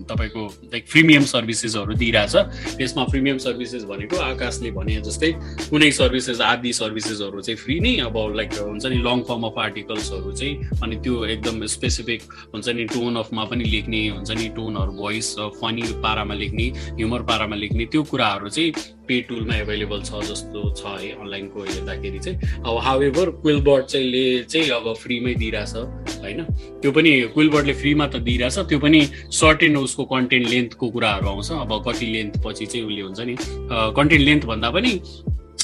तपाईँको 0.04 0.42
लाइक 0.76 0.84
प्रिमियम 0.92 1.24
सर्भिसेसहरू 1.24 1.94
दिइरहेछ। 1.96 2.36
यसमा 2.84 3.04
प्रिमियम 3.04 3.38
सर्भिसेस 3.40 3.84
भनेको 3.88 4.16
आकाशले 4.20 4.70
भने 4.76 5.00
जस्तै 5.08 5.32
कुनै 5.72 5.90
सर्भिसेस 6.00 6.40
आदि 6.52 6.72
सर्भिसेसहरू 6.82 7.40
चाहिँ 7.40 7.56
फ्री 7.56 7.80
नै 7.80 7.96
अब 8.04 8.16
लाइक 8.36 8.60
हुन्छ 8.60 8.84
नि 8.84 9.00
लङ 9.00 9.24
फर्म 9.24 9.48
अफ 9.48 9.56
आर्टिकल्सहरू 9.64 10.32
चाहिँ 10.36 10.84
अनि 10.84 10.96
त्यो 11.00 11.24
एकदम 11.32 11.64
स्पेसिफिक 11.80 12.20
हुन्छ 12.52 12.68
नि 12.76 12.84
टोन 12.92 13.16
अफमा 13.24 13.44
पनि 13.48 13.64
लेख्ने 13.64 14.08
हुन्छ 14.20 14.30
नि 14.36 14.52
टोनहरू 14.52 14.92
भोइस 15.00 15.34
फनी 15.56 15.82
पारामा 16.04 16.34
लेख्ने 16.44 16.66
ह्युमर 17.00 17.22
पारामा 17.24 17.56
लेख्ने 17.56 17.84
त्यो 17.88 18.02
कुराहरू 18.12 18.48
चाहिँ 18.52 18.99
पे 19.10 19.20
टुलमा 19.28 19.54
एभाइलेबल 19.56 20.02
छ 20.06 20.22
जस्तो 20.30 20.62
छ 20.78 20.94
है 21.02 21.10
अनलाइनको 21.12 21.62
हेर्दाखेरि 21.62 22.18
चाहिँ। 22.18 22.62
अब 22.62 22.78
हावेभर 22.86 23.30
क्विलबर्ड 23.42 23.84
चाहिँ 23.86 24.06
ले 24.06 24.22
चाहिँ 24.44 24.70
अब 24.70 24.92
फ्रीमै 25.02 25.34
दिइरहेछ 25.42 25.74
होइन? 26.22 26.44
त्यो 26.82 26.92
पनि 26.92 27.10
क्विलबर्डले 27.34 27.74
फ्रीमा 27.82 28.06
त 28.06 28.22
दिइरहेछ 28.30 28.58
त्यो 28.70 28.78
पनि 28.78 29.00
सर्टेन 29.40 29.76
उसको 29.76 30.04
कन्टेन्ट 30.14 30.48
लेन्थको 30.48 30.90
कुराहरू 30.90 31.28
आउँछ। 31.28 31.50
अब 31.58 31.82
कति 31.88 32.06
लेन्थ 32.06 32.40
पछि 32.46 32.66
चाहिँ 32.66 32.86
उसले 32.86 33.02
हुन्छ 33.02 33.20
नि 33.20 33.36
कन्टेन्ट 33.98 34.24
लेन्थ 34.24 34.44
भन्दा 34.46 34.70
पनि 34.70 34.94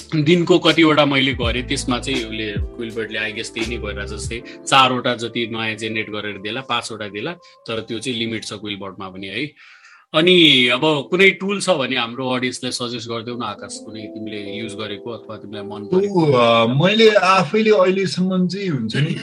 दिनको 0.07 0.59
कतिवटा 0.65 1.05
मैले 1.05 1.33
गरेँ 1.35 1.63
त्यसमा 1.69 1.99
चाहिँ 1.99 2.25
उसले 2.25 2.47
क्विलबर्डले 2.75 3.19
आइगेस 3.19 3.51
त्यही 3.55 3.67
नै 3.71 3.79
गरेर 3.83 4.07
जस्तै 4.07 4.39
चारवटा 4.63 5.15
जति 5.23 5.47
नयाँ 5.53 5.75
जेनेरेट 5.83 6.11
गरेर 6.11 6.37
दिएला 6.43 6.61
पाँचवटा 6.71 7.09
दिएला 7.15 7.33
तर 7.67 7.81
त्यो 7.89 7.99
चाहिँ 7.99 8.19
लिमिट 8.19 8.45
छ 8.45 8.61
क्विलबर्डमा 8.63 9.09
पनि 9.11 9.27
है? 9.27 9.43
अनि 10.17 10.37
अब 10.73 10.85
कुनै 11.11 11.29
टुल 11.41 11.59
छ 11.61 11.73
भने 11.79 11.97
हाम्रो 11.97 12.29
अडियन्सलाई 12.35 12.73
सजेस्ट 12.73 13.09
गरिदेऊ 13.09 13.37
न 13.37 13.43
आकाश 13.47 13.75
कुनै 13.87 14.05
तिमीले 14.13 14.39
युज 14.53 14.75
गरेको 14.75 15.11
अथवा 15.13 15.37
तिमीलाई 15.37 15.65
मन 15.65 16.77
मैले 16.77 17.09
आफैले 17.27 17.75
अहिलेसम्म 17.77 18.39
चाहिँ 18.47 18.69
हुन्छ 18.69 18.97
नि 18.99 19.15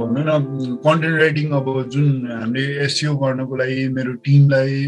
भनौँ 0.00 0.24
न 0.28 0.76
कन्टेन्ट 0.86 1.20
राइटिङ 1.20 1.50
अब 1.58 1.70
जुन 1.88 2.06
हामीले 2.32 2.66
एससिओ 2.84 3.16
गर्नको 3.24 3.56
लागि 3.56 3.88
मेरो 3.96 4.12
टिमलाई 4.22 4.78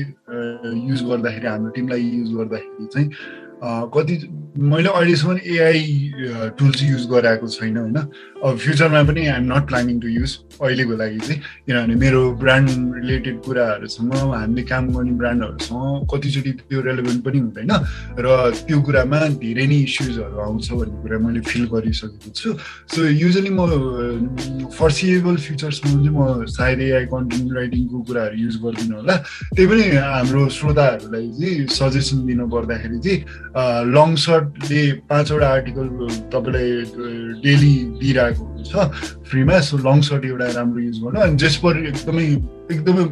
युज 0.85 1.03
गर्दाखेरि 1.05 1.47
हाम्रो 1.47 1.71
टिमलाई 1.73 2.05
युज 2.13 2.33
गर्दाखेरि 2.35 2.87
चाहिँ 2.95 3.11
कति 3.63 4.15
मैले 4.59 4.89
अहिलेसम्म 4.89 5.39
एआई 5.47 6.53
टुल्स 6.59 6.83
युज 6.83 7.07
गराएको 7.11 7.47
छैन 7.49 7.77
होइन? 7.77 7.97
अब 8.43 8.57
फ्युचरमा 8.59 9.03
पनि 9.09 9.27
I'm 9.27 9.45
not 9.53 9.67
planning 9.69 10.01
to 10.01 10.09
use 10.09 10.33
अहिलेको 10.61 10.95
लागि 10.99 11.19
चाहिँ 11.19 11.41
किनभने 11.67 11.95
मेरो 11.95 12.21
ब्रान्ड 12.43 12.69
रिलेटेड 12.97 13.41
कुराहरूसँग 13.43 14.15
हामीले 14.15 14.63
काम 14.67 14.89
गर्ने 14.95 15.13
ब्रान्डहरूसँग 15.23 16.07
कतिचोटि 16.13 16.53
त्यो 16.69 16.81
रेलेभेन्ट 16.83 17.25
पनि 17.25 17.39
हुँदैन 17.39 17.73
र 18.19 18.27
त्यो 18.67 18.81
कुरामा 18.83 19.21
धेरै 19.39 19.67
नै 19.67 19.79
इस्युजहरू 19.87 20.37
आउँछ 20.43 20.71
भन्ने 20.73 20.97
कुरा 21.03 21.19
मैले 21.23 21.41
फिल 21.47 21.65
गरिसकेको 21.73 22.31
छु। 22.35 22.51
सो 22.93 22.99
युजली 23.23 23.51
म 23.57 24.69
फर्सिएबल 24.75 25.37
फ्युचर्समा 25.47 25.91
चाहिँ 25.93 26.11
म 26.11 26.45
सायद 26.51 26.81
एआई 26.83 27.07
कन्टेन्ट 27.15 27.49
राइटिङको 27.57 27.99
कुराहरू 28.11 28.37
युज 28.43 28.57
गर्दिनँ 28.59 28.97
होला। 29.01 29.17
त्यही 29.55 29.67
पनि 29.71 29.85
हाम्रो 30.03 30.49
श्रोताहरूलाई 30.59 31.27
चाहिँ 31.39 31.67
सजेसन 31.79 32.27
दिनु 32.27 32.49
पर्दाखेरि 32.51 32.99
चाहिँ 33.01 33.21
लङ 33.57 34.15
सर्टले 34.17 34.83
पाँचवटा 35.09 35.49
आर्टिकल 35.49 35.89
तपाईँलाई 36.33 36.71
डेली 37.43 37.75
दिइरहेको 38.01 38.52
छ 38.63 38.75
फ्रीमा 39.29 39.61
सो 39.61 39.77
लङ 39.79 40.01
सर्ट 40.09 40.25
एउटा 40.25 40.47
राम्रो 40.59 40.81
युज 40.81 40.99
गर्नु। 41.03 41.21
अनि 41.21 41.37
जेस्पर 41.43 41.73
एकदमै 41.87 42.27
एकदमै 42.73 43.05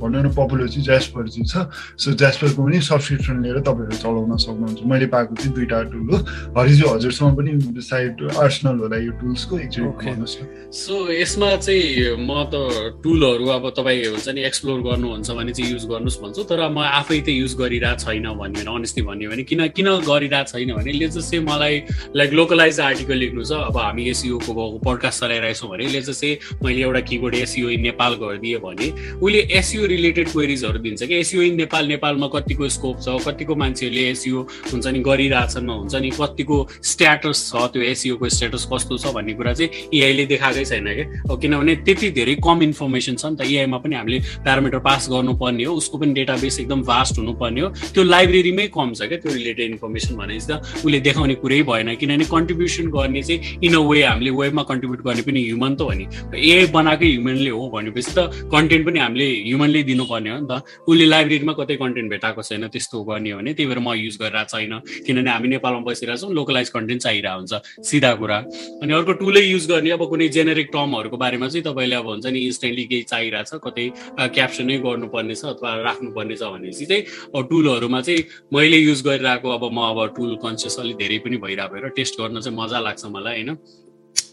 भनौँ 0.00 0.22
न 0.22 0.28
पपुलर 0.36 0.68
चाहिँ 0.68 0.84
ज्यास्पर 0.84 1.28
चाहिँ 1.28 1.46
छ। 1.46 1.54
सो 1.96 2.12
ज्यास्परको 2.20 2.60
पनि 2.64 2.80
सब्सक्रिप्सन 2.80 3.36
लिएर 3.42 3.58
तपाईँहरू 3.64 3.96
चलाउन 3.96 4.36
सक्नुहुन्छ। 4.36 4.80
मैले 4.84 5.06
पाएको 5.14 5.34
चाहिँ 5.34 5.54
दुइटा 5.54 5.78
टुल 5.94 6.08
हो। 6.10 6.18
हरिजु 6.58 6.84
हजुरसँग 6.88 7.36
पनि 7.38 7.80
साइड 7.80 8.22
आर्सनल 8.44 8.76
होला 8.84 8.96
यो 9.04 9.12
टुल्सको 9.20 9.58
एकचोटि 9.58 10.72
सो 10.74 10.94
यसमा 11.12 11.50
चाहिँ 11.56 12.16
म 12.18 12.44
त 12.52 12.54
टुलहरू 13.00 13.46
अब 13.56 13.64
तपाईँ 13.78 14.04
हुन्छ 14.10 14.28
नि 14.28 14.40
एक्सप्लोर 14.42 14.80
गर्नुहुन्छ 14.82 15.30
भने 15.30 15.52
चाहिँ 15.54 15.72
युज 15.72 15.84
गर्नुहोस् 15.88 16.20
भन्छु। 16.20 16.42
तर 16.44 16.60
म 16.68 16.84
आफै 16.84 17.20
त 17.24 17.28
युज 17.30 17.54
गरिरहेको 17.56 18.04
छैन 18.04 18.26
भन्ने 18.36 18.68
अनेस्टली 18.68 19.02
भन्यो 19.06 19.30
भने 19.30 19.42
किन 19.48 19.60
किन 19.72 19.88
गरिरहेको 20.02 20.50
छैन 20.50 20.74
भने 20.76 20.90
यसले 20.92 21.22
चाहिँ 21.22 21.44
मलाई 21.46 21.74
लाइक 22.20 22.30
लोकलाइज 22.36 22.80
आर्टिकल 22.80 23.16
लेख्नु 23.22 23.42
छ। 23.44 23.52
अब 23.70 23.76
हामी 23.78 24.02
एसिओको 24.12 24.52
पडकास्ट 24.84 25.20
चलाइरहेछौँ 25.20 25.70
भने 25.70 25.84
यसले 25.84 26.14
चाहिँ 26.14 26.36
मैले 26.64 26.82
एउटा 26.82 27.00
किबोर्ड 27.08 27.34
एसिओ 27.34 27.68
नेपाल 27.84 28.14
गरिदिएँ 28.22 28.58
भने 28.64 28.88
उसले 29.20 29.40
एसिओ 29.58 29.86
रिलेटेड 29.94 30.28
क्वेरिजहरू 30.32 30.78
दिन्छ 30.78 31.02
कि 31.02 31.14
एसिओ 31.14 31.42
इन 31.42 31.54
नेपाल 31.56 31.86
नेपालमा 31.88 32.28
कतिको 32.34 32.68
स्कोप 32.76 33.00
छ 33.02 33.16
कतिको 33.26 33.54
मान्छेहरूले 33.62 34.04
एसिओ 34.10 34.40
हुन्छ 34.72 34.86
नि 34.86 35.00
गरिरहेछन् 35.08 35.70
हुन्छ 35.70 35.94
नि 35.94 36.10
कतिको 36.20 36.56
स्ट्याटस 36.90 37.38
छ 37.50 37.66
त्यो 37.72 37.82
एसिओको 37.92 38.28
स्ट्याटस 38.28 38.68
कस्तो 38.72 38.98
छ 38.98 39.14
भन्ने 39.14 39.32
कुरा 39.34 39.52
चाहिँ 39.52 39.88
एआईले 39.94 40.26
देखाएकै 40.26 40.64
छैन 40.64 40.88
क्या 40.94 41.36
किनभने 41.36 41.74
त्यति 41.86 42.10
धेरै 42.18 42.34
कम 42.44 42.62
इन्फर्मेसन 42.62 43.14
छ 43.16 43.24
नि 43.26 43.36
त 43.36 43.48
एआईमा 43.48 43.78
पनि 43.84 43.94
हामीले 43.94 44.18
प्यारामिटर 44.44 44.78
पास 44.88 45.08
गर्नुपर्ने 45.10 45.64
हो 45.64 45.74
उसको 45.74 45.98
पनि 45.98 46.12
डेटाबेस 46.14 46.60
एकदम 46.60 46.82
भास्ट 46.84 47.18
हुनुपर्ने 47.18 47.60
हो। 47.60 47.68
त्यो 47.94 48.02
लाइब्रेरीमै 48.04 48.66
कम 48.76 48.92
छ 48.94 49.08
क्या 49.10 49.18
त्यो 49.24 49.32
रिलेटेड 49.34 49.70
इन्फर्मेसन 49.70 50.14
भनेपछि 50.16 50.46
त 50.50 50.60
उसले 50.84 51.00
देखाउने 51.00 51.34
कुरै 51.42 51.62
भएन। 51.70 51.94
किनभने 52.00 52.24
कन्ट्रिब्युसन 52.34 52.86
गर्ने 52.96 53.22
चाहिँ 53.22 53.58
इन 53.64 53.74
अ 53.74 53.82
वे 53.90 54.02
हामीले 54.02 54.30
वेबमा 54.54 54.62
कन्ट्रिब्युट 54.70 55.00
गर्ने 55.02 55.22
पनि 55.26 55.40
ह्युमन 55.44 55.74
त 55.74 55.80
हो 55.82 55.92
नि। 55.98 56.06
एआई 56.38 56.66
बनाएकै 56.70 57.06
ह्युमनले 57.10 57.50
हो 57.50 57.62
भनेपछि 57.74 58.12
त 58.14 58.18
कन्टेन्ट 58.54 58.86
पनि 58.86 58.98
हामीले 58.98 59.26
ह्युमनले 59.50 59.82
दिनुपर्ने 59.90 60.30
हो 60.30 60.38
नि 60.38 60.46
त। 60.46 60.62
उसले 60.86 61.06
लाइब्रेरीमा 61.10 61.52
कतै 61.58 61.76
कन्टेन्ट 61.82 62.08
भेटाएको 62.14 62.42
छैन 62.42 62.64
त्यस्तो 62.70 62.96
गर्ने 63.04 63.30
हो 63.34 63.38
भने 63.38 63.52
त्यही 63.54 63.66
भएर 63.68 63.80
म 63.82 63.88
युज 63.98 64.14
गरिरहेको 64.22 64.50
छैन। 64.54 64.74
किनभने 65.06 65.30
हामी 65.30 65.48
नेपालमा 65.54 65.80
बसिरहेको 65.90 66.20
छौँ 66.22 66.32
लोकलाइज 66.38 66.68
कन्टेन्ट 66.76 67.00
चाहिरहेको 67.02 67.38
हुन्छ 67.38 67.54
सिधा 67.82 68.12
कुरा। 68.14 68.38
अनि 68.82 68.92
अर्को 68.94 69.12
टुलै 69.18 69.42
युज 69.42 69.64
गर्ने 69.70 69.90
अब 69.98 70.02
कुनै 70.10 70.28
जेनेरिक 70.36 70.68
टर्महरूको 70.72 71.16
बारेमा 71.18 71.46
चाहिँ 71.50 71.64
तपाईँले 71.66 71.96
अब 71.98 72.06
हुन्छ 72.08 72.26
नि 72.30 72.38
इन्स्टेन्टली 72.48 72.84
केही 72.90 73.02
चाहिरहेछ 73.10 73.50
कतै 73.66 73.86
क्याप्सनै 74.34 74.76
गर्नुपर्ने 74.86 75.34
छ 75.34 75.42
अथवा 75.54 75.70
राख्नुपर्ने 75.88 76.36
छ 76.38 76.42
भनेपछि 76.54 76.86
चाहिँ 76.86 77.02
टुलहरूमा 77.50 78.00
चाहिँ 78.06 78.22
मैले 78.54 78.78
युज 78.78 79.02
गरिरहेको 79.08 79.48
अब 79.58 79.64
म 79.72 79.78
अब 79.90 79.98
टुल 80.16 80.32
कन्सियस 80.44 80.78
अलिक 80.80 80.96
धेरै 81.02 81.18
पनि 81.24 81.36
भइरहेको 81.44 81.74
भएर 81.74 81.88
टेस्ट 81.98 82.20
गर्न 82.20 82.40
चाहिँ 82.40 82.56
मजा 82.58 82.78
लाग्छ 82.80 83.04
मलाई 83.06 83.34
होइन। 83.34 83.56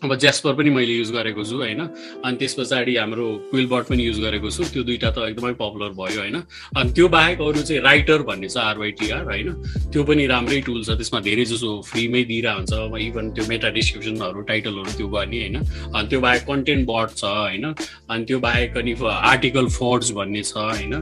अब 0.04 0.16
ज्यास्पर 0.18 0.54
पनि 0.58 0.70
मैले 0.70 0.94
युज 0.94 1.12
गरेको 1.14 1.44
छु 1.46 1.56
होइन? 1.58 1.80
अनि 2.26 2.38
त्यस 2.38 2.54
पछाडि 2.60 2.96
हाम्रो 2.98 3.26
क्विलबट 3.52 3.84
पनि 3.90 4.04
युज 4.04 4.20
गरेको 4.20 4.50
छु। 4.50 4.64
त्यो 4.74 4.84
दुइटा 4.84 5.10
त 5.14 5.18
एकदमै 5.30 5.54
पपुलर 5.62 5.94
भयो 5.94 6.20
होइन? 6.22 6.38
अनि 6.78 6.94
त्यो 6.94 7.08
बाहेक 7.08 7.42
अरू 7.42 7.62
चाहिँ 7.62 7.82
राइटर 7.82 8.22
भन्ने 8.26 8.50
छ 8.50 8.58
आरवाइटिआर 8.58 9.24
होइन? 9.24 9.50
त्यो 9.94 10.04
पनि 10.04 10.26
राम्रै 10.28 10.62
टुल 10.66 10.82
छ 10.84 10.98
त्यसमा 10.98 11.20
धेरै 11.22 11.46
जसो 11.46 11.70
फ्रीमै 11.86 12.24
दिइरहेको 12.34 12.58
हुन्छ 12.58 13.02
इभन 13.02 13.30
त्यो 13.38 13.46
मेटा 13.50 13.70
डिस्क्रिप्सनहरू 13.78 14.42
टाइटलहरू 14.50 14.92
त्यो 14.98 15.08
गर्ने 15.08 15.40
होइन? 15.40 15.58
अनि 15.94 16.08
त्यो 16.10 16.20
बाहेक 16.26 16.42
कन्टेन्ट 16.50 16.88
बट 16.90 17.10
छ 17.22 17.24
होइन? 17.26 17.66
अनि 18.10 18.26
त्यो 18.26 18.40
बाहेक 18.40 18.78
अनि 18.78 18.94
आर्टिकल 19.06 19.68
फोर्ड्स 19.78 20.12
भन्ने 20.18 20.44
छ 20.44 20.58
होइन? 20.58 20.94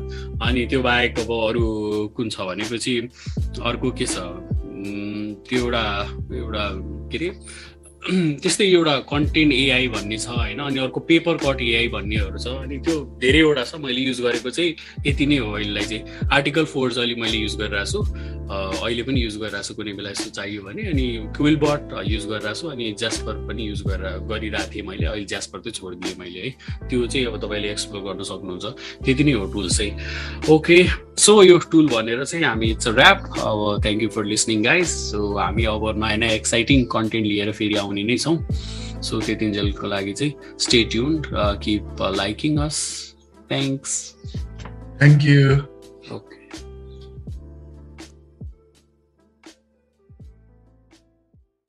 अनि 0.43 0.65
त्यो 0.67 0.81
बाहेक 0.83 1.19
अब 1.19 1.31
अरू 1.39 1.65
कुन 2.19 2.29
छ 2.29 2.51
भनेपछि 2.51 2.99
अर्को 3.63 3.91
के 3.95 4.05
छ? 4.05 4.27
त्यो 5.47 5.59
एउटा 5.59 5.85
एउटा 6.35 6.65
के 7.11 7.17
अरे? 7.17 7.29
त्यस्तै 8.41 8.65
एउटा 8.65 8.95
कन्टेन्ट 9.11 9.53
एआई 9.53 9.87
भन्ने 9.91 10.17
छ 10.17 10.27
होइन? 10.31 10.59
अनि 10.59 10.79
अर्को 10.79 10.99
पेपर 11.03 11.35
कट 11.43 11.61
एआई 11.61 11.87
भन्नेहरू 11.91 12.39
छ 12.39 12.47
अनि 12.63 12.77
त्यो 12.79 12.95
धेरैवटा 13.19 13.63
छ। 13.63 13.75
मैले 13.75 14.01
युज 14.01 14.21
गरेको 14.23 14.49
चाहिँ 14.49 14.71
यति 15.07 15.25
नै 15.27 15.37
हो 15.43 15.51
अहिलेलाई 15.51 15.83
चाहिँ। 15.83 16.27
आर्टिकल 16.31 16.65
फोर्स 16.71 16.97
अहिले 16.97 17.15
मैले 17.19 17.37
युज 17.43 17.55
गरिरहेको 17.59 17.91
छु। 17.91 17.99
अहिले 18.79 19.03
पनि 19.03 19.19
युज 19.19 19.35
गरिरहेको 19.43 19.67
छु 19.67 19.73
कुनै 19.75 19.93
बेला 19.99 20.09
यस्तो 20.15 20.29
चाहियो 20.31 20.61
भने। 20.63 20.83
अनि 20.95 21.05
क्विलबट 21.35 21.81
युज 22.07 22.25
गरिरहेको 22.31 22.59
छु 22.61 22.67
अनि 22.71 22.85
ज्यास्पर 23.03 23.33
पनि 23.47 23.67
युज 23.67 23.81
गरेर 23.83 24.23
गरिरहेको 24.31 24.71
थिएँ 24.73 24.85
मैले। 24.87 25.05
अहिले 25.11 25.25
ज्यास्पर 25.27 25.59
चाहिँ 25.59 25.75
छोडिदिएँ 25.75 26.15
मैले 26.23 26.39
है। 26.39 26.49
त्यो 26.87 26.99
चाहिँ 27.03 27.25
अब 27.27 27.35
तपाईँले 27.43 27.69
एक्सप्लोर 27.75 28.01
गर्न 28.07 28.23
सक्नुहुन्छ। 28.31 28.65
त्यति 29.03 29.23
नै 29.27 29.33
हो 29.35 29.45
टुल 29.51 29.69
चाहिँ। 29.69 29.91
ओके 30.47 30.79
सो 31.19 31.41
यो 31.43 31.57
टुल 31.71 31.87
भनेर 31.89 32.23
चाहिँ 32.25 32.45
हामी 32.45 32.67
इट्स 32.71 32.87
ऱ्याप 32.87 33.23
अब 33.39 33.81
thank 33.83 34.03
you 34.03 34.09
for 34.09 34.25
listening 34.25 34.63
guys 34.63 34.87
so 34.87 35.37
हामी 35.37 35.63
अब 35.71 35.83
नयाँ 36.03 36.31
एक्साइटिङ 36.31 36.85
कन्टेन्ट 36.91 37.25
लिएर 37.27 37.51
फेरि 37.51 37.75
आउने 37.75 38.03
नै 38.03 38.17
छौँ। 38.17 38.37
सो 39.03 39.19
त्यतिन्जेलको 39.19 39.87
लागि 39.87 40.13
चाहिँ 40.13 40.33
stay 40.59 40.83
tune 40.91 41.21
keep 41.63 42.01
liking 42.15 42.57
us 42.59 42.77
thanks 43.51 43.91
thank 44.99 45.25
you 45.25 45.43